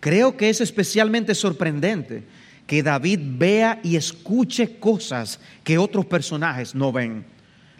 [0.00, 2.24] Creo que es especialmente sorprendente
[2.66, 7.24] que David vea y escuche cosas que otros personajes no ven.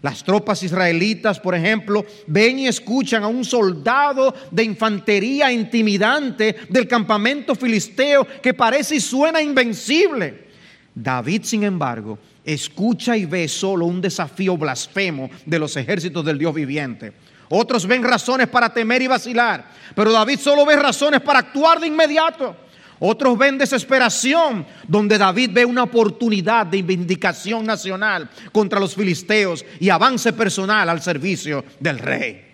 [0.03, 6.87] Las tropas israelitas, por ejemplo, ven y escuchan a un soldado de infantería intimidante del
[6.87, 10.49] campamento filisteo que parece y suena invencible.
[10.95, 16.55] David, sin embargo, escucha y ve solo un desafío blasfemo de los ejércitos del Dios
[16.55, 17.15] viviente.
[17.49, 21.87] Otros ven razones para temer y vacilar, pero David solo ve razones para actuar de
[21.87, 22.55] inmediato.
[23.01, 29.91] Otros ven desesperación, donde David ve una oportunidad de vindicación nacional contra los filisteos y
[29.91, 32.45] avance personal al servicio del rey.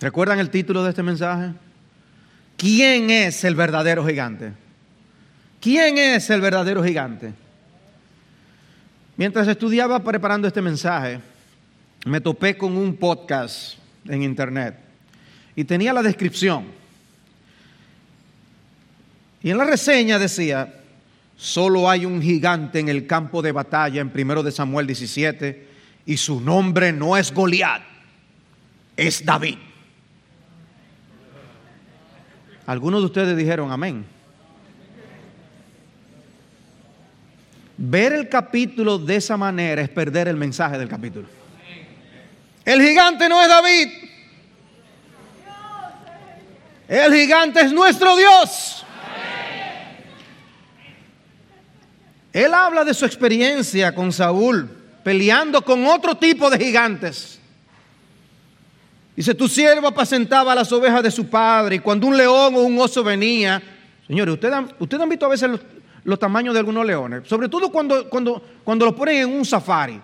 [0.00, 1.52] ¿Recuerdan el título de este mensaje?
[2.56, 4.52] ¿Quién es el verdadero gigante?
[5.60, 7.32] ¿Quién es el verdadero gigante?
[9.16, 11.20] Mientras estudiaba preparando este mensaje,
[12.04, 13.74] me topé con un podcast
[14.08, 14.76] en internet
[15.54, 16.81] y tenía la descripción
[19.42, 20.74] y en la reseña decía,
[21.36, 25.68] solo hay un gigante en el campo de batalla en 1 de Samuel 17
[26.06, 27.82] y su nombre no es Goliat,
[28.96, 29.58] es David.
[32.66, 34.04] Algunos de ustedes dijeron amén.
[37.76, 41.26] Ver el capítulo de esa manera es perder el mensaje del capítulo.
[42.64, 43.88] El gigante no es David.
[46.86, 48.84] El gigante es nuestro Dios.
[52.32, 54.68] Él habla de su experiencia con Saúl,
[55.04, 57.38] peleando con otro tipo de gigantes.
[59.14, 62.80] Dice, tu siervo apacentaba las ovejas de su padre y cuando un león o un
[62.80, 63.62] oso venía,
[64.06, 65.50] señores, ustedes han, visto a veces
[66.02, 70.00] los, tamaños de algunos leones, sobre todo cuando, cuando, cuando los ponen en un safari,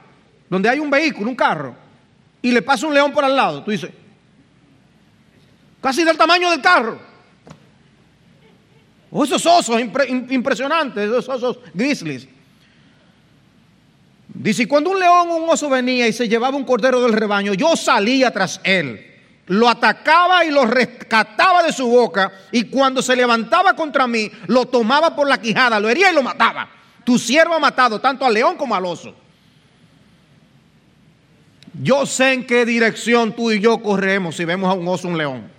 [0.50, 1.74] donde hay un vehículo, un carro,
[2.42, 3.90] y le pasa un león por al lado, tú dices,
[5.80, 7.07] casi del tamaño del carro.
[9.10, 12.28] Esos osos impresionantes, esos osos grizzlies.
[14.28, 17.54] Dice, cuando un león o un oso venía y se llevaba un cordero del rebaño,
[17.54, 19.04] yo salía tras él,
[19.46, 24.66] lo atacaba y lo rescataba de su boca, y cuando se levantaba contra mí, lo
[24.66, 26.68] tomaba por la quijada, lo hería y lo mataba.
[27.04, 29.14] Tu siervo ha matado tanto al león como al oso.
[31.82, 35.10] Yo sé en qué dirección tú y yo corremos si vemos a un oso o
[35.10, 35.57] un león.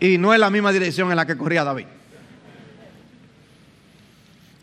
[0.00, 1.86] Y no es la misma dirección en la que corría David.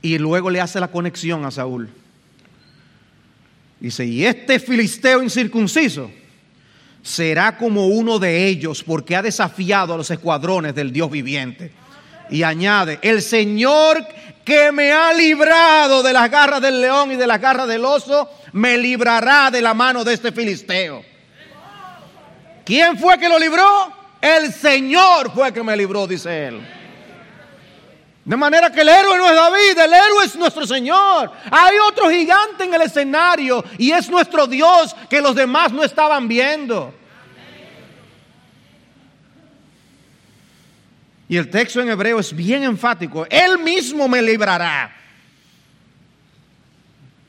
[0.02, 1.89] Y luego le hace la conexión a Saúl.
[3.80, 6.10] Dice, y este filisteo incircunciso
[7.02, 11.71] será como uno de ellos porque ha desafiado a los escuadrones del Dios viviente.
[12.30, 14.06] Y añade, el Señor
[14.43, 18.30] que me ha librado de las garras del león y de las garras del oso,
[18.53, 21.03] me librará de la mano de este filisteo.
[22.64, 24.05] ¿Quién fue que lo libró?
[24.26, 26.59] El Señor fue que me libró, dice él.
[28.23, 31.32] De manera que el héroe no es David, el héroe es nuestro Señor.
[31.51, 36.28] Hay otro gigante en el escenario y es nuestro Dios que los demás no estaban
[36.28, 36.91] viendo.
[41.30, 43.28] Y el texto en hebreo es bien enfático.
[43.30, 44.91] Él mismo me librará.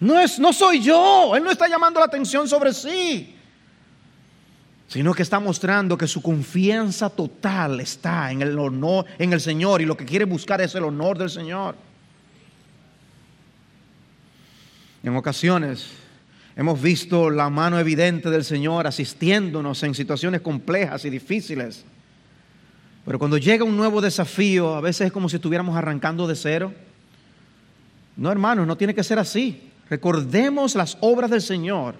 [0.01, 1.36] No, es, no soy yo.
[1.36, 3.36] Él no está llamando la atención sobre sí
[4.89, 9.82] sino que está mostrando que su confianza total está en el honor, en el Señor,
[9.82, 11.74] y lo que quiere buscar es el honor del Señor.
[15.03, 15.89] En ocasiones
[16.57, 21.84] hemos visto la mano evidente del Señor asistiéndonos en situaciones complejas y difíciles.
[23.05, 26.72] Pero cuando llega un nuevo desafío, a veces es como si estuviéramos arrancando de cero.
[28.16, 29.70] No, hermanos, no tiene que ser así.
[29.89, 31.95] Recordemos las obras del Señor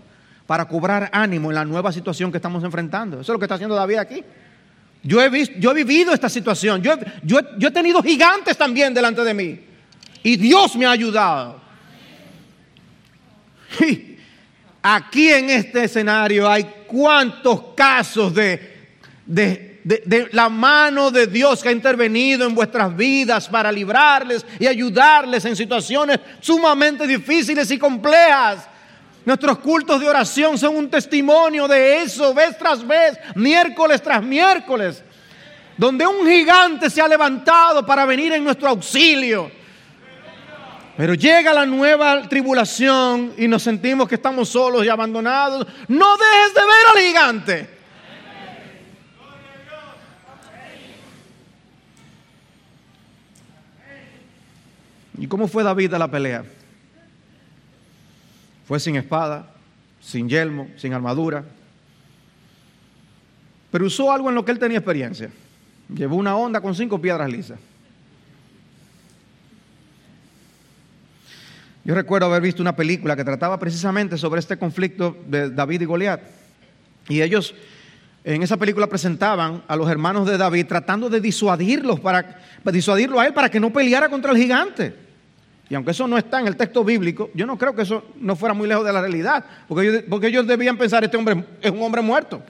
[0.47, 3.20] para cobrar ánimo en la nueva situación que estamos enfrentando.
[3.20, 4.24] Eso es lo que está haciendo David aquí.
[5.03, 6.82] Yo he, visto, yo he vivido esta situación.
[6.82, 9.61] Yo, yo, yo he tenido gigantes también delante de mí.
[10.22, 11.61] Y Dios me ha ayudado.
[14.82, 21.62] Aquí en este escenario hay cuántos casos de, de, de, de, la mano de Dios
[21.62, 27.78] que ha intervenido en vuestras vidas para librarles y ayudarles en situaciones sumamente difíciles y
[27.78, 28.68] complejas.
[29.27, 35.03] Nuestros cultos de oración son un testimonio de eso, vez tras vez, miércoles tras miércoles,
[35.77, 39.51] donde un gigante se ha levantado para venir en nuestro auxilio.
[40.97, 45.66] Pero llega la nueva tribulación y nos sentimos que estamos solos y abandonados.
[45.89, 47.70] No dejes de ver al gigante.
[55.18, 56.45] ¿Y cómo fue David a la pelea?
[58.67, 59.49] Fue sin espada,
[60.01, 61.45] sin yelmo, sin armadura.
[63.71, 65.31] Pero usó algo en lo que él tenía experiencia.
[65.95, 67.59] Llevó una onda con cinco piedras lisas.
[71.85, 75.85] Yo recuerdo haber visto una película que trataba precisamente sobre este conflicto de David y
[75.85, 76.21] Goliat.
[77.09, 77.55] Y ellos
[78.25, 83.21] en esa película presentaban a los hermanos de David tratando de disuadirlos para, para disuadirlo
[83.21, 85.05] a él para que no peleara contra el gigante.
[85.69, 88.37] Y aunque eso no está en el texto bíblico, yo no creo que eso no
[88.37, 92.03] fuera muy lejos de la realidad, porque ellos, debían pensar, este hombre es un hombre
[92.03, 92.43] muerto.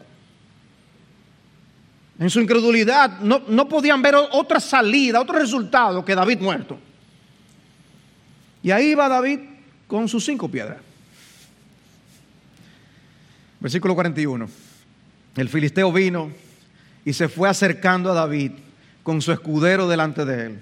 [2.18, 6.78] En su incredulidad no, no podían ver otra salida, otro resultado que David muerto.
[8.62, 9.40] Y ahí va David
[9.86, 10.78] con sus cinco piedras.
[13.60, 14.48] Versículo 41.
[15.36, 16.30] El filisteo vino
[17.04, 18.52] y se fue acercando a David
[19.02, 20.58] con su escudero delante de él.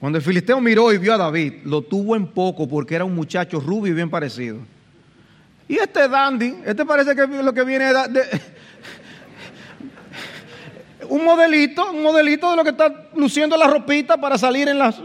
[0.00, 3.14] Cuando el filisteo miró y vio a David, lo tuvo en poco porque era un
[3.14, 4.58] muchacho rubio y bien parecido.
[5.68, 8.40] Y este dandy, este parece que lo que viene de,
[11.08, 14.98] un modelito, un modelito de lo que está luciendo la ropita para salir en, las,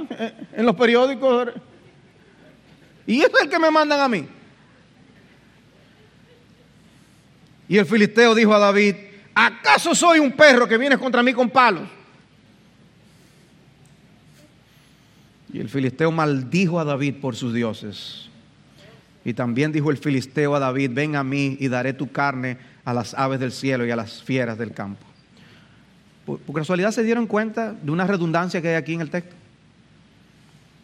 [0.54, 1.50] en los periódicos.
[3.06, 4.26] Y este es el que me mandan a mí.
[7.68, 8.96] Y el filisteo dijo a David,
[9.34, 11.90] ¿acaso soy un perro que viene contra mí con palos?
[15.56, 18.28] Y el filisteo maldijo a David por sus dioses.
[19.24, 22.94] Y también dijo el filisteo a David, ven a mí y daré tu carne a
[22.94, 25.06] las aves del cielo y a las fieras del campo.
[26.26, 29.34] Por, por casualidad se dieron cuenta de una redundancia que hay aquí en el texto.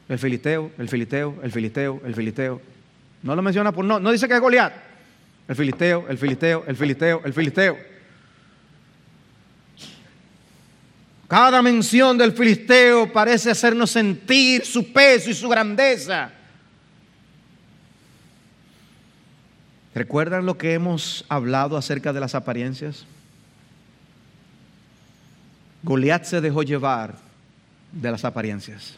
[0.08, 2.62] El filisteo, el filisteo, el filisteo, el filisteo.
[3.24, 4.72] No lo menciona por no, no dice que es Goliat.
[5.50, 7.78] El filisteo, el filisteo, el filisteo, el filisteo.
[11.32, 16.30] Cada mención del filisteo parece hacernos sentir su peso y su grandeza.
[19.96, 23.06] ¿Recuerdan lo que hemos hablado acerca de las apariencias?
[25.84, 27.16] Goliat se dejó llevar
[27.94, 28.96] de las apariencias.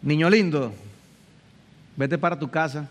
[0.00, 0.72] Niño lindo,
[1.96, 2.88] vete para tu casa.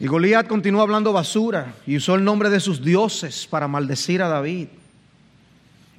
[0.00, 4.28] Y Goliat continuó hablando basura y usó el nombre de sus dioses para maldecir a
[4.28, 4.68] David.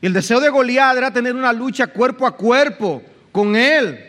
[0.02, 4.06] Y el deseo de Goliat era tener una lucha cuerpo a cuerpo con él.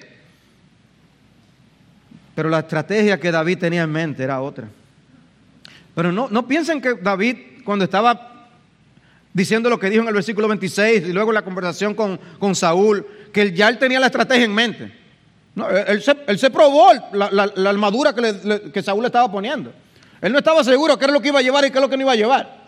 [2.34, 4.66] Pero la estrategia que David tenía en mente era otra.
[5.94, 8.48] Pero no, no piensen que David, cuando estaba
[9.34, 13.06] diciendo lo que dijo en el versículo 26 y luego la conversación con, con Saúl,
[13.30, 14.90] que ya él tenía la estrategia en mente.
[15.54, 19.81] No, él, se, él, se, probó la, la, armadura que, que Saúl le estaba poniendo.
[20.22, 21.90] Él no estaba seguro qué era lo que iba a llevar y qué es lo
[21.90, 22.62] que no iba a llevar.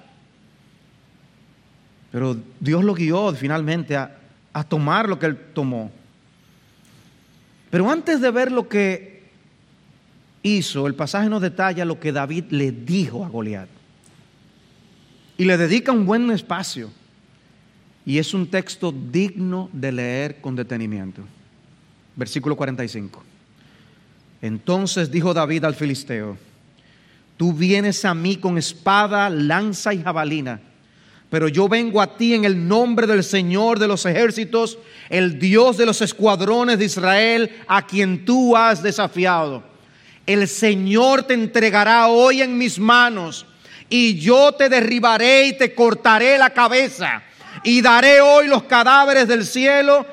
[2.10, 4.18] Pero Dios lo guió finalmente a,
[4.52, 5.90] a tomar lo que él tomó.
[7.70, 9.22] Pero antes de ver lo que
[10.42, 13.68] hizo, el pasaje nos detalla lo que David le dijo a Goliat.
[15.36, 16.90] Y le dedica un buen espacio.
[18.04, 21.22] Y es un texto digno de leer con detenimiento.
[22.16, 23.22] Versículo 45.
[24.42, 26.36] Entonces dijo David al filisteo,
[27.36, 30.60] Tú vienes a mí con espada, lanza y jabalina,
[31.30, 34.78] pero yo vengo a ti en el nombre del Señor de los ejércitos,
[35.08, 39.64] el Dios de los escuadrones de Israel, a quien tú has desafiado.
[40.26, 43.46] El Señor te entregará hoy en mis manos
[43.90, 47.22] y yo te derribaré y te cortaré la cabeza
[47.64, 50.06] y daré hoy los cadáveres del cielo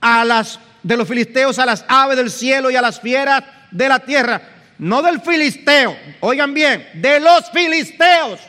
[0.00, 3.88] a las de los filisteos a las aves del cielo y a las fieras de
[3.88, 8.40] la tierra no del filisteo, oigan bien, de los filisteos,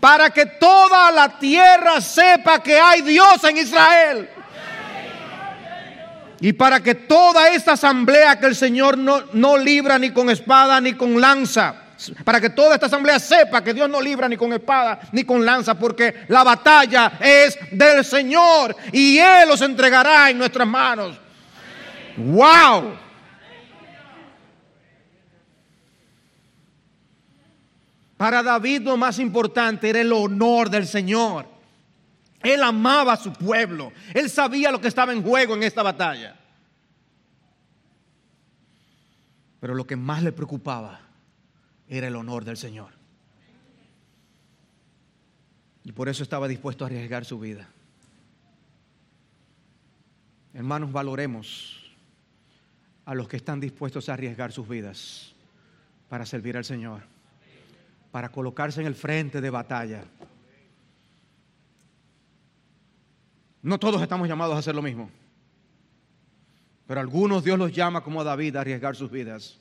[0.00, 4.30] para que toda la tierra sepa que hay Dios en Israel.
[6.38, 10.80] Y para que toda esta asamblea que el Señor no, no libra ni con espada
[10.82, 11.74] ni con lanza,
[12.24, 15.44] para que toda esta asamblea sepa que Dios no libra ni con espada ni con
[15.46, 21.18] lanza, porque la batalla es del Señor y Él los entregará en nuestras manos.
[22.18, 23.05] ¡Wow!
[28.16, 31.46] Para David lo más importante era el honor del Señor.
[32.42, 33.92] Él amaba a su pueblo.
[34.14, 36.36] Él sabía lo que estaba en juego en esta batalla.
[39.60, 41.00] Pero lo que más le preocupaba
[41.88, 42.92] era el honor del Señor.
[45.84, 47.68] Y por eso estaba dispuesto a arriesgar su vida.
[50.52, 51.94] Hermanos, valoremos
[53.04, 55.32] a los que están dispuestos a arriesgar sus vidas
[56.08, 57.02] para servir al Señor,
[58.16, 60.02] para colocarse en el frente de batalla.
[63.60, 65.10] No todos estamos llamados a hacer lo mismo,
[66.86, 69.58] pero algunos Dios los llama como a David a arriesgar sus vidas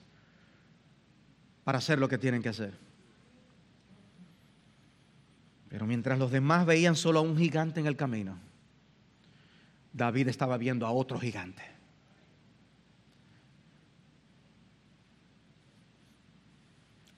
[1.66, 2.74] para hacer lo que tienen que hacer.
[5.68, 8.40] Pero mientras los demás veían solo a un gigante en el camino,
[9.92, 11.62] David estaba viendo a otro gigante.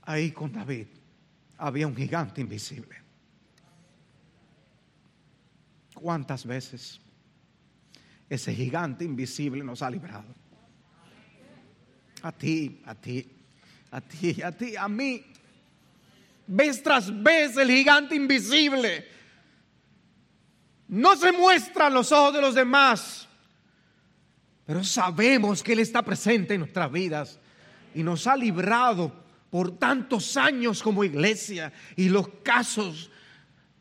[0.01, 0.96] Ahí con David
[1.57, 2.95] había un gigante invisible.
[5.93, 7.01] ¿Cuántas veces
[8.29, 10.33] ese gigante invisible nos ha librado?
[12.21, 13.27] A ti, a ti,
[13.91, 15.23] a ti, a ti, a mí.
[16.45, 19.05] Vez tras vez el gigante invisible
[20.87, 23.27] no se muestra a los ojos de los demás,
[24.65, 27.39] pero sabemos que Él está presente en nuestras vidas
[27.93, 33.09] y nos ha librado por tantos años como iglesia y los casos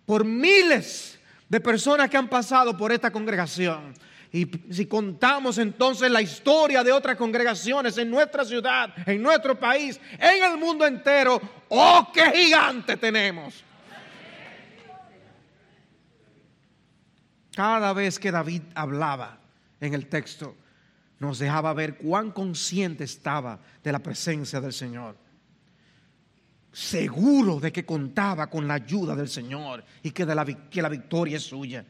[0.04, 3.94] por miles de personas que han pasado por esta congregación.
[4.32, 10.00] Y si contamos entonces la historia de otras congregaciones en nuestra ciudad, en nuestro país,
[10.18, 13.64] en el mundo entero, ¡oh, qué gigante tenemos!
[17.54, 19.38] Cada vez que David hablaba
[19.80, 20.54] en el texto,
[21.18, 25.16] nos dejaba ver cuán consciente estaba de la presencia del Señor.
[26.76, 31.42] Seguro de que contaba con la ayuda del Señor y que, la, la victoria es
[31.42, 31.82] suya.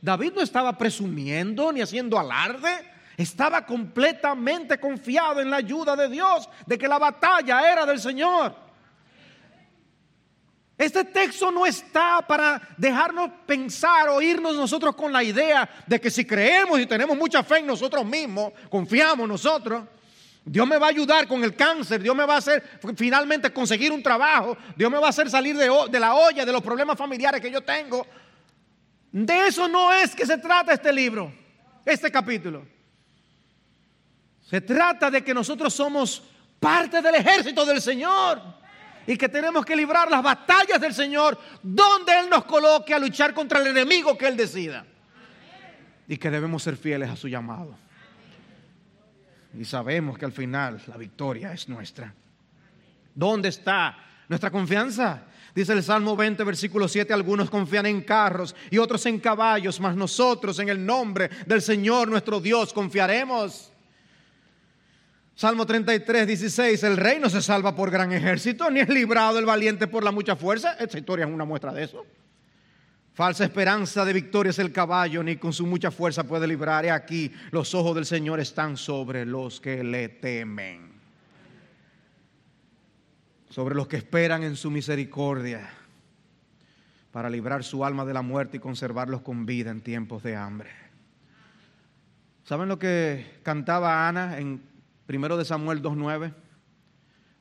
[0.00, 2.70] David no estaba presumiendo ni haciendo alarde,
[3.16, 8.54] estaba completamente confiado en la ayuda de Dios, de que la batalla era del Señor.
[10.78, 16.08] Este texto no está para dejarnos pensar o irnos nosotros con la idea de que
[16.08, 19.82] si creemos y tenemos mucha fe en nosotros mismos, confiamos nosotros,
[20.44, 22.62] Dios me va a ayudar con el cáncer, Dios me va a hacer
[22.96, 26.52] finalmente conseguir un trabajo, Dios me va a hacer salir de, de la olla, de
[26.52, 28.06] los problemas familiares que yo tengo.
[29.12, 31.32] De eso no es que se trata este libro,
[31.84, 32.66] este capítulo.
[34.48, 36.22] Se trata de que nosotros somos
[36.58, 38.42] parte del ejército del Señor
[39.06, 43.34] y que tenemos que librar las batallas del Señor donde Él nos coloque a luchar
[43.34, 44.84] contra el enemigo que Él decida.
[46.08, 47.76] Y que debemos ser fieles a su llamado.
[49.58, 52.14] Y sabemos que al final la victoria es nuestra.
[53.14, 53.98] ¿Dónde está
[54.28, 55.24] nuestra confianza?
[55.54, 59.96] Dice el Salmo 20, versículo 7, algunos confían en carros y otros en caballos, mas
[59.96, 63.72] nosotros en el nombre del Señor nuestro Dios confiaremos.
[65.34, 69.46] Salmo 33, 16, el rey no se salva por gran ejército, ni es librado el
[69.46, 70.74] valiente por la mucha fuerza.
[70.78, 72.04] Esta historia es una muestra de eso.
[73.20, 76.86] Falsa esperanza de victoria es el caballo, ni con su mucha fuerza puede librar.
[76.86, 80.88] Y aquí los ojos del Señor están sobre los que le temen
[83.50, 85.68] sobre los que esperan en su misericordia
[87.12, 90.70] para librar su alma de la muerte y conservarlos con vida en tiempos de hambre.
[92.44, 94.62] ¿Saben lo que cantaba Ana en
[95.06, 96.32] 1 de Samuel 2.9?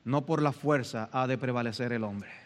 [0.03, 2.38] No por la fuerza ha de prevalecer el hombre.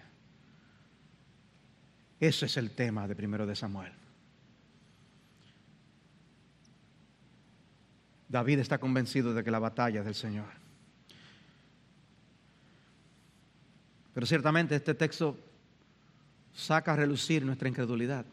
[2.24, 3.92] Ese es el tema de 1 de Samuel.
[8.30, 10.48] David está convencido de que la batalla es del Señor.
[14.14, 15.38] Pero ciertamente este texto
[16.54, 18.26] saca a relucir nuestra incredulidad.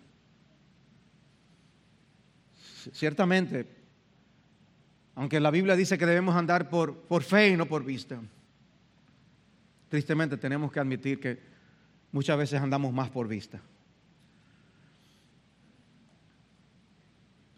[2.92, 3.66] Ciertamente,
[5.16, 8.20] aunque la Biblia dice que debemos andar por, por fe y no por vista,
[9.88, 11.40] tristemente tenemos que admitir que
[12.12, 13.60] muchas veces andamos más por vista.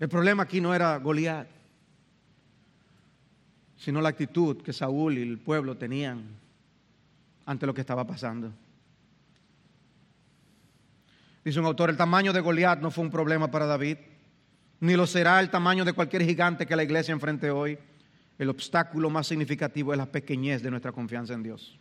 [0.02, 1.46] El problema aquí no era Goliat,
[3.76, 6.24] sino la actitud que Saúl y el pueblo tenían
[7.46, 8.52] ante lo que estaba pasando.
[11.44, 13.98] Dice un autor, el tamaño de Goliat no fue un problema para David.
[14.80, 17.78] ni lo será el tamaño de cualquier gigante que la iglesia enfrente hoy.
[18.40, 21.78] El obstáculo más significativo es la pequeñez de nuestra confianza en Dios.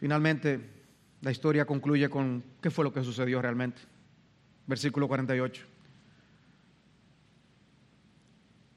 [0.00, 0.58] Finalmente,
[1.20, 3.82] la historia concluye con qué fue lo que sucedió realmente.
[4.66, 5.66] Versículo 48.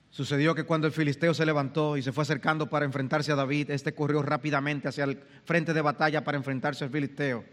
[0.09, 3.71] Sucedió que cuando el filisteo se levantó y se fue acercando para enfrentarse a David,
[3.71, 7.45] este corrió rápidamente hacia el frente de batalla para enfrentarse al filisteo.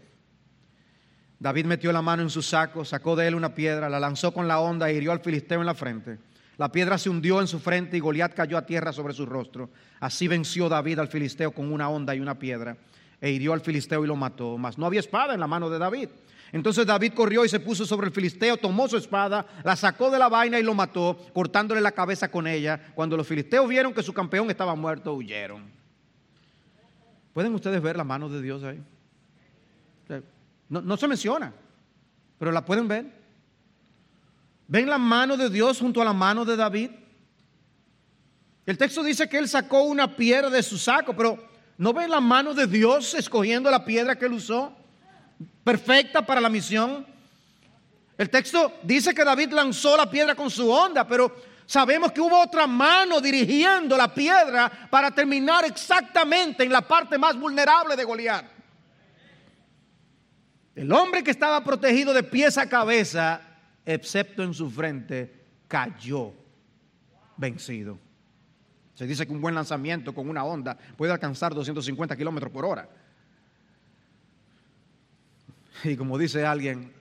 [1.39, 4.49] David metió la mano en su saco, sacó de él una piedra, la lanzó con
[4.49, 6.19] la onda e hirió al filisteo en la frente.
[6.57, 9.71] La piedra se hundió en su frente y Goliat cayó a tierra sobre su rostro.
[10.01, 12.77] Así venció David al filisteo con una onda y una piedra
[13.21, 14.57] e hirió al filisteo y lo mató.
[14.57, 16.09] Mas no había espada en la mano de David.
[16.51, 20.19] Entonces David corrió y se puso sobre el filisteo, tomó su espada, la sacó de
[20.19, 22.91] la vaina y lo mató, cortándole la cabeza con ella.
[22.93, 25.63] Cuando los filisteos vieron que su campeón estaba muerto, huyeron.
[27.33, 28.83] ¿Pueden ustedes ver la mano de Dios ahí?
[30.67, 31.53] No, no se menciona,
[32.37, 33.05] pero la pueden ver.
[34.67, 36.91] ¿Ven la mano de Dios junto a la mano de David?
[38.65, 41.50] El texto dice que él sacó una piedra de su saco, pero
[41.81, 44.77] ¿no ven la mano de Dios escogiendo la piedra que él usó?
[45.63, 47.05] perfecta para la misión.
[48.17, 52.39] El texto dice que David lanzó la piedra con su onda, pero sabemos que hubo
[52.39, 58.45] otra mano dirigiendo la piedra para terminar exactamente en la parte más vulnerable de Goliat.
[60.75, 63.41] El hombre que estaba protegido de pies a cabeza,
[63.85, 66.33] excepto en su frente, cayó
[67.37, 68.10] vencido.
[69.01, 72.87] Se dice que un buen lanzamiento con una onda puede alcanzar 250 kilómetros por hora.
[75.83, 76.93] Y como dice alguien,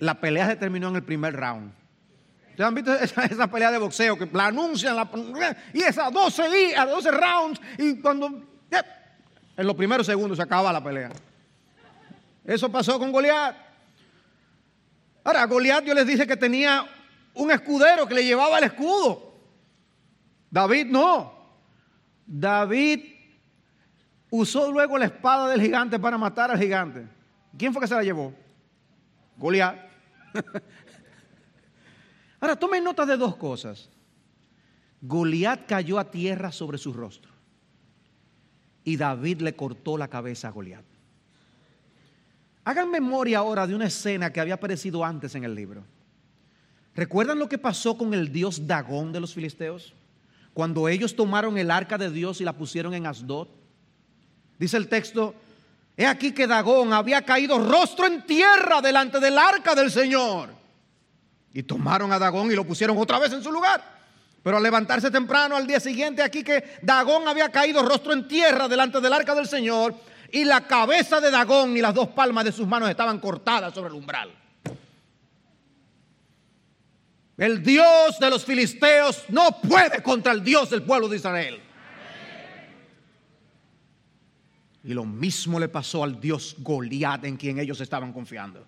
[0.00, 1.72] la pelea se terminó en el primer round.
[2.50, 2.92] ¿Ustedes han visto
[3.30, 4.96] esa, pelea de boxeo que la anuncian
[5.72, 8.42] y esas 12, a 12 rounds y cuando
[9.56, 11.12] en los primeros segundos se acaba la pelea?
[12.44, 13.54] Eso pasó con Goliat.
[15.22, 16.84] Ahora, Goliat yo les dije que tenía
[17.34, 19.33] un escudero que le llevaba el escudo.
[20.54, 21.32] David no.
[22.24, 23.00] David
[24.30, 27.08] usó luego la espada del gigante para matar al gigante.
[27.58, 28.32] ¿Quién fue que se la llevó?
[29.36, 29.76] Goliat.
[32.40, 33.90] Ahora, tomen nota de dos cosas.
[35.00, 37.32] Goliat cayó a tierra sobre su rostro.
[38.84, 40.84] Y David le cortó la cabeza a Goliat.
[42.62, 45.82] Hagan memoria ahora de una escena que había aparecido antes en el libro.
[46.94, 49.94] ¿Recuerdan lo que pasó con el dios Dagón de los filisteos?
[50.54, 53.48] Cuando ellos tomaron el arca de Dios y la pusieron en Asdod.
[54.58, 55.34] Dice el texto,
[55.96, 60.50] He aquí que Dagón había caído rostro en tierra delante del arca del Señor.
[61.52, 63.82] Y tomaron a Dagón y lo pusieron otra vez en su lugar.
[64.42, 68.66] Pero al levantarse temprano al día siguiente, aquí que Dagón había caído rostro en tierra
[68.66, 69.94] delante del arca del Señor,
[70.32, 73.88] y la cabeza de Dagón y las dos palmas de sus manos estaban cortadas sobre
[73.88, 74.30] el umbral.
[77.36, 81.60] El Dios de los filisteos no puede contra el Dios del pueblo de Israel.
[84.84, 88.66] Y lo mismo le pasó al dios Goliat en quien ellos estaban confiando.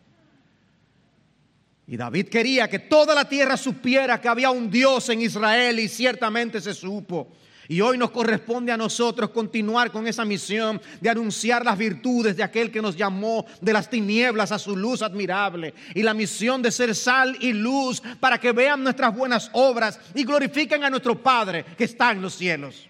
[1.87, 5.89] Y David quería que toda la tierra supiera que había un Dios en Israel y
[5.89, 7.29] ciertamente se supo.
[7.69, 12.43] Y hoy nos corresponde a nosotros continuar con esa misión de anunciar las virtudes de
[12.43, 15.75] aquel que nos llamó de las tinieblas a su luz admirable.
[15.95, 20.25] Y la misión de ser sal y luz para que vean nuestras buenas obras y
[20.25, 22.89] glorifiquen a nuestro Padre que está en los cielos.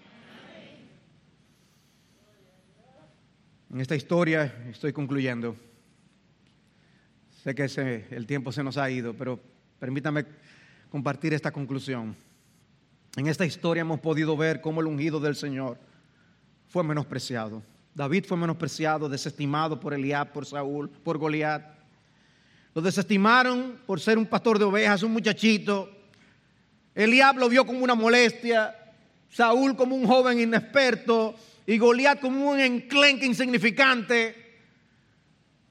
[3.71, 5.55] En esta historia estoy concluyendo.
[7.43, 9.39] Sé que el tiempo se nos ha ido, pero
[9.79, 10.25] permítame
[10.89, 12.15] compartir esta conclusión.
[13.17, 15.79] En esta historia hemos podido ver cómo el ungido del Señor
[16.69, 17.63] fue menospreciado.
[17.95, 21.63] David fue menospreciado, desestimado por Eliab, por Saúl, por Goliat.
[22.75, 25.89] Lo desestimaron por ser un pastor de ovejas, un muchachito.
[26.93, 28.75] Eliab lo vio como una molestia,
[29.31, 31.33] Saúl como un joven inexperto,
[31.65, 34.59] y Goliat como un enclenque insignificante.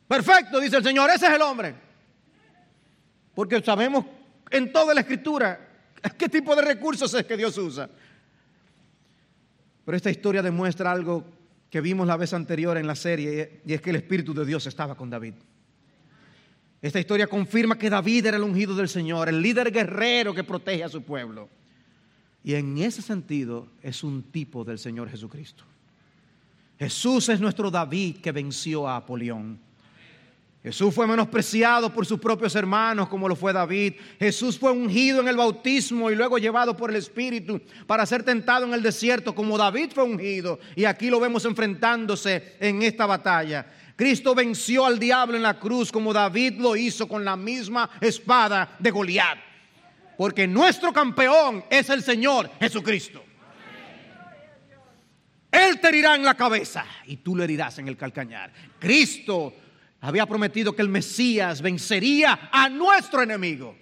[0.09, 1.77] Perfecto, dice el Señor, ese es el hombre.
[3.37, 4.05] Porque sabemos
[4.51, 5.66] en toda la escritura
[6.19, 7.89] qué tipo de recursos es que Dios usa.
[9.85, 11.25] Pero esta historia demuestra algo
[11.71, 14.67] que vimos la vez anterior en la serie y es que el Espíritu de Dios
[14.67, 15.35] estaba con David.
[16.83, 20.85] Esta historia confirma que David era el ungido del Señor, el líder guerrero que protege
[20.85, 21.49] a su pueblo.
[22.45, 25.65] Y en ese sentido es un tipo del Señor Jesucristo.
[26.79, 29.59] Jesús es nuestro David que venció a Apolión.
[30.67, 33.95] Jesús fue menospreciado por sus propios hermanos como lo fue David.
[34.19, 38.67] Jesús fue ungido en el bautismo y luego llevado por el Espíritu para ser tentado
[38.67, 40.59] en el desierto como David fue ungido.
[40.75, 43.65] Y aquí lo vemos enfrentándose en esta batalla.
[43.95, 48.75] Cristo venció al diablo en la cruz como David lo hizo con la misma espada
[48.81, 49.39] de Goliat.
[50.19, 53.23] Porque nuestro campeón es el Señor Jesucristo.
[55.49, 58.53] Él te herirá en la cabeza y tú le herirás en el calcañar.
[58.81, 59.55] Cristo
[60.07, 63.77] había prometido que el Mesías vencería a nuestro enemigo.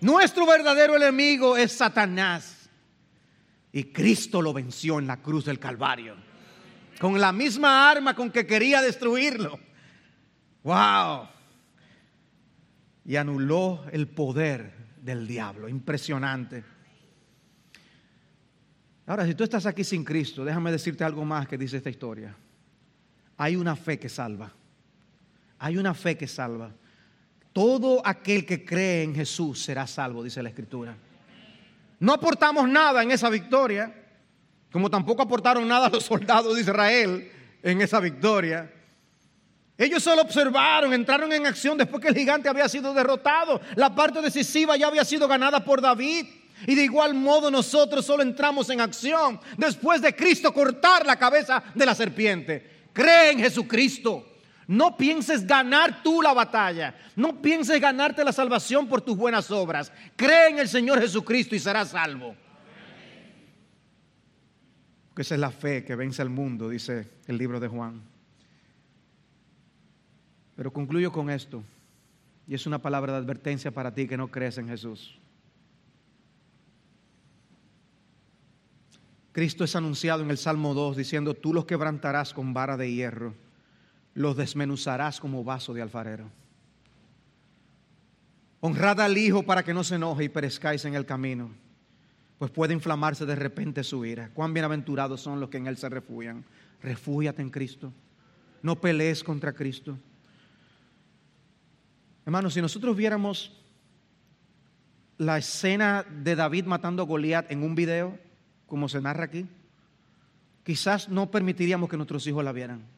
[0.00, 2.70] Nuestro verdadero enemigo es Satanás.
[3.72, 6.14] Y Cristo lo venció en la cruz del Calvario.
[7.00, 9.58] Con la misma arma con que quería destruirlo.
[10.62, 11.26] ¡Wow!
[13.04, 15.68] Y anuló el poder del diablo.
[15.68, 16.62] Impresionante.
[19.06, 22.36] Ahora, si tú estás aquí sin Cristo, déjame decirte algo más que dice esta historia.
[23.38, 24.52] Hay una fe que salva.
[25.58, 26.72] Hay una fe que salva.
[27.52, 30.96] Todo aquel que cree en Jesús será salvo, dice la Escritura.
[32.00, 33.92] No aportamos nada en esa victoria,
[34.70, 37.32] como tampoco aportaron nada los soldados de Israel
[37.62, 38.72] en esa victoria.
[39.76, 43.60] Ellos solo observaron, entraron en acción después que el gigante había sido derrotado.
[43.76, 46.26] La parte decisiva ya había sido ganada por David.
[46.66, 51.62] Y de igual modo nosotros solo entramos en acción después de Cristo cortar la cabeza
[51.72, 52.88] de la serpiente.
[52.92, 54.27] Cree en Jesucristo.
[54.68, 56.94] No pienses ganar tú la batalla.
[57.16, 59.90] No pienses ganarte la salvación por tus buenas obras.
[60.14, 62.36] Cree en el Señor Jesucristo y serás salvo.
[65.08, 68.02] Porque esa es la fe que vence al mundo, dice el libro de Juan.
[70.54, 71.64] Pero concluyo con esto.
[72.46, 75.18] Y es una palabra de advertencia para ti que no crees en Jesús.
[79.32, 83.34] Cristo es anunciado en el Salmo 2 diciendo, tú los quebrantarás con vara de hierro,
[84.18, 86.28] los desmenuzarás como vaso de alfarero.
[88.58, 91.52] Honrad al Hijo para que no se enoje y perezcáis en el camino,
[92.36, 94.30] pues puede inflamarse de repente su ira.
[94.34, 96.44] Cuán bienaventurados son los que en Él se refugian.
[96.82, 97.92] Refúgiate en Cristo.
[98.60, 99.96] No pelees contra Cristo.
[102.26, 103.52] Hermanos, si nosotros viéramos
[105.16, 108.18] la escena de David matando a Goliat en un video,
[108.66, 109.46] como se narra aquí,
[110.64, 112.97] quizás no permitiríamos que nuestros hijos la vieran.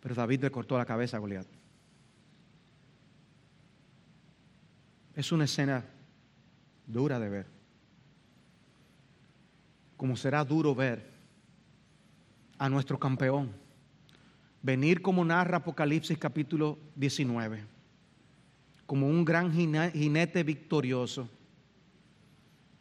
[0.00, 1.46] Pero David le cortó la cabeza a Goliat.
[5.14, 5.84] Es una escena
[6.86, 7.46] dura de ver.
[9.96, 11.10] Como será duro ver
[12.58, 13.52] a nuestro campeón
[14.62, 17.64] venir como narra Apocalipsis capítulo 19,
[18.86, 21.28] como un gran jinete victorioso,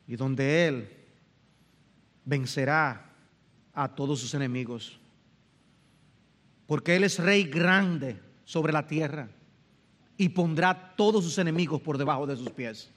[0.07, 0.89] y donde Él
[2.26, 3.13] vencerá
[3.74, 4.99] a todos sus enemigos,
[6.68, 9.30] porque Él es rey grande sobre la tierra
[10.18, 12.91] y pondrá todos sus enemigos por debajo de sus pies.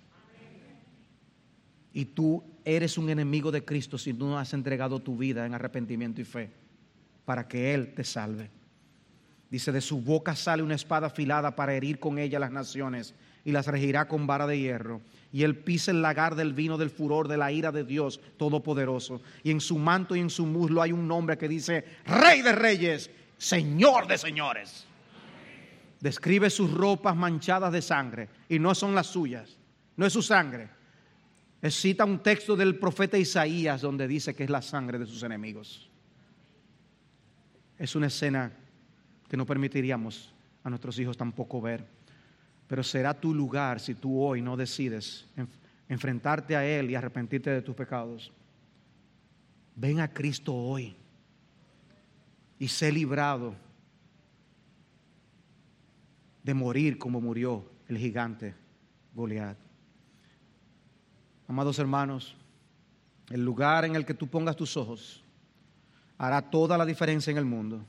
[1.93, 6.21] Y tú eres un enemigo de Cristo si no has entregado tu vida en arrepentimiento
[6.21, 6.51] y fe
[7.25, 8.51] para que Él te salve.
[9.51, 13.15] Dice, de su boca sale una espada afilada para herir con ella las naciones
[13.45, 15.01] y las regirá con vara de hierro.
[15.33, 19.21] Y él pisa el lagar del vino del furor de la ira de Dios Todopoderoso.
[19.43, 22.53] Y en su manto y en su muslo hay un nombre que dice, Rey de
[22.53, 23.11] Reyes,
[23.41, 24.85] Señor de Señores.
[25.99, 29.57] Describe sus ropas manchadas de sangre y no son las suyas,
[29.97, 30.69] no es su sangre.
[31.71, 35.89] cita un texto del profeta Isaías donde dice que es la sangre de sus enemigos.
[37.79, 38.53] Es una escena
[39.27, 41.87] que no permitiríamos a nuestros hijos tampoco ver.
[42.67, 45.27] Pero será tu lugar si tú hoy no decides
[45.89, 48.31] enfrentarte a Él y arrepentirte de tus pecados.
[49.77, 50.95] Ven a Cristo hoy
[52.61, 53.55] y sé librado
[56.43, 58.55] de morir como murió el gigante
[59.15, 59.57] Goliat.
[61.49, 62.37] Amados hermanos,
[63.31, 65.25] el lugar en el que tú pongas tus ojos
[66.19, 67.81] hará toda la diferencia en el mundo.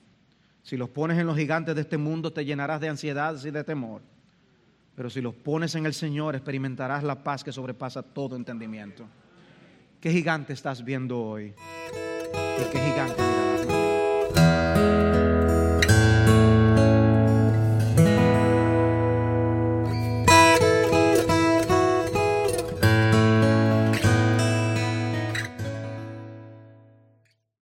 [0.64, 3.64] Si los pones en los gigantes de este mundo, te llenarás de ansiedad y de
[3.66, 4.02] temor.
[4.96, 9.06] Pero si los pones en el Señor, experimentarás la paz que sobrepasa todo entendimiento.
[10.00, 11.54] ¿Qué gigante estás viendo hoy?
[12.58, 13.41] ¿Y qué gigante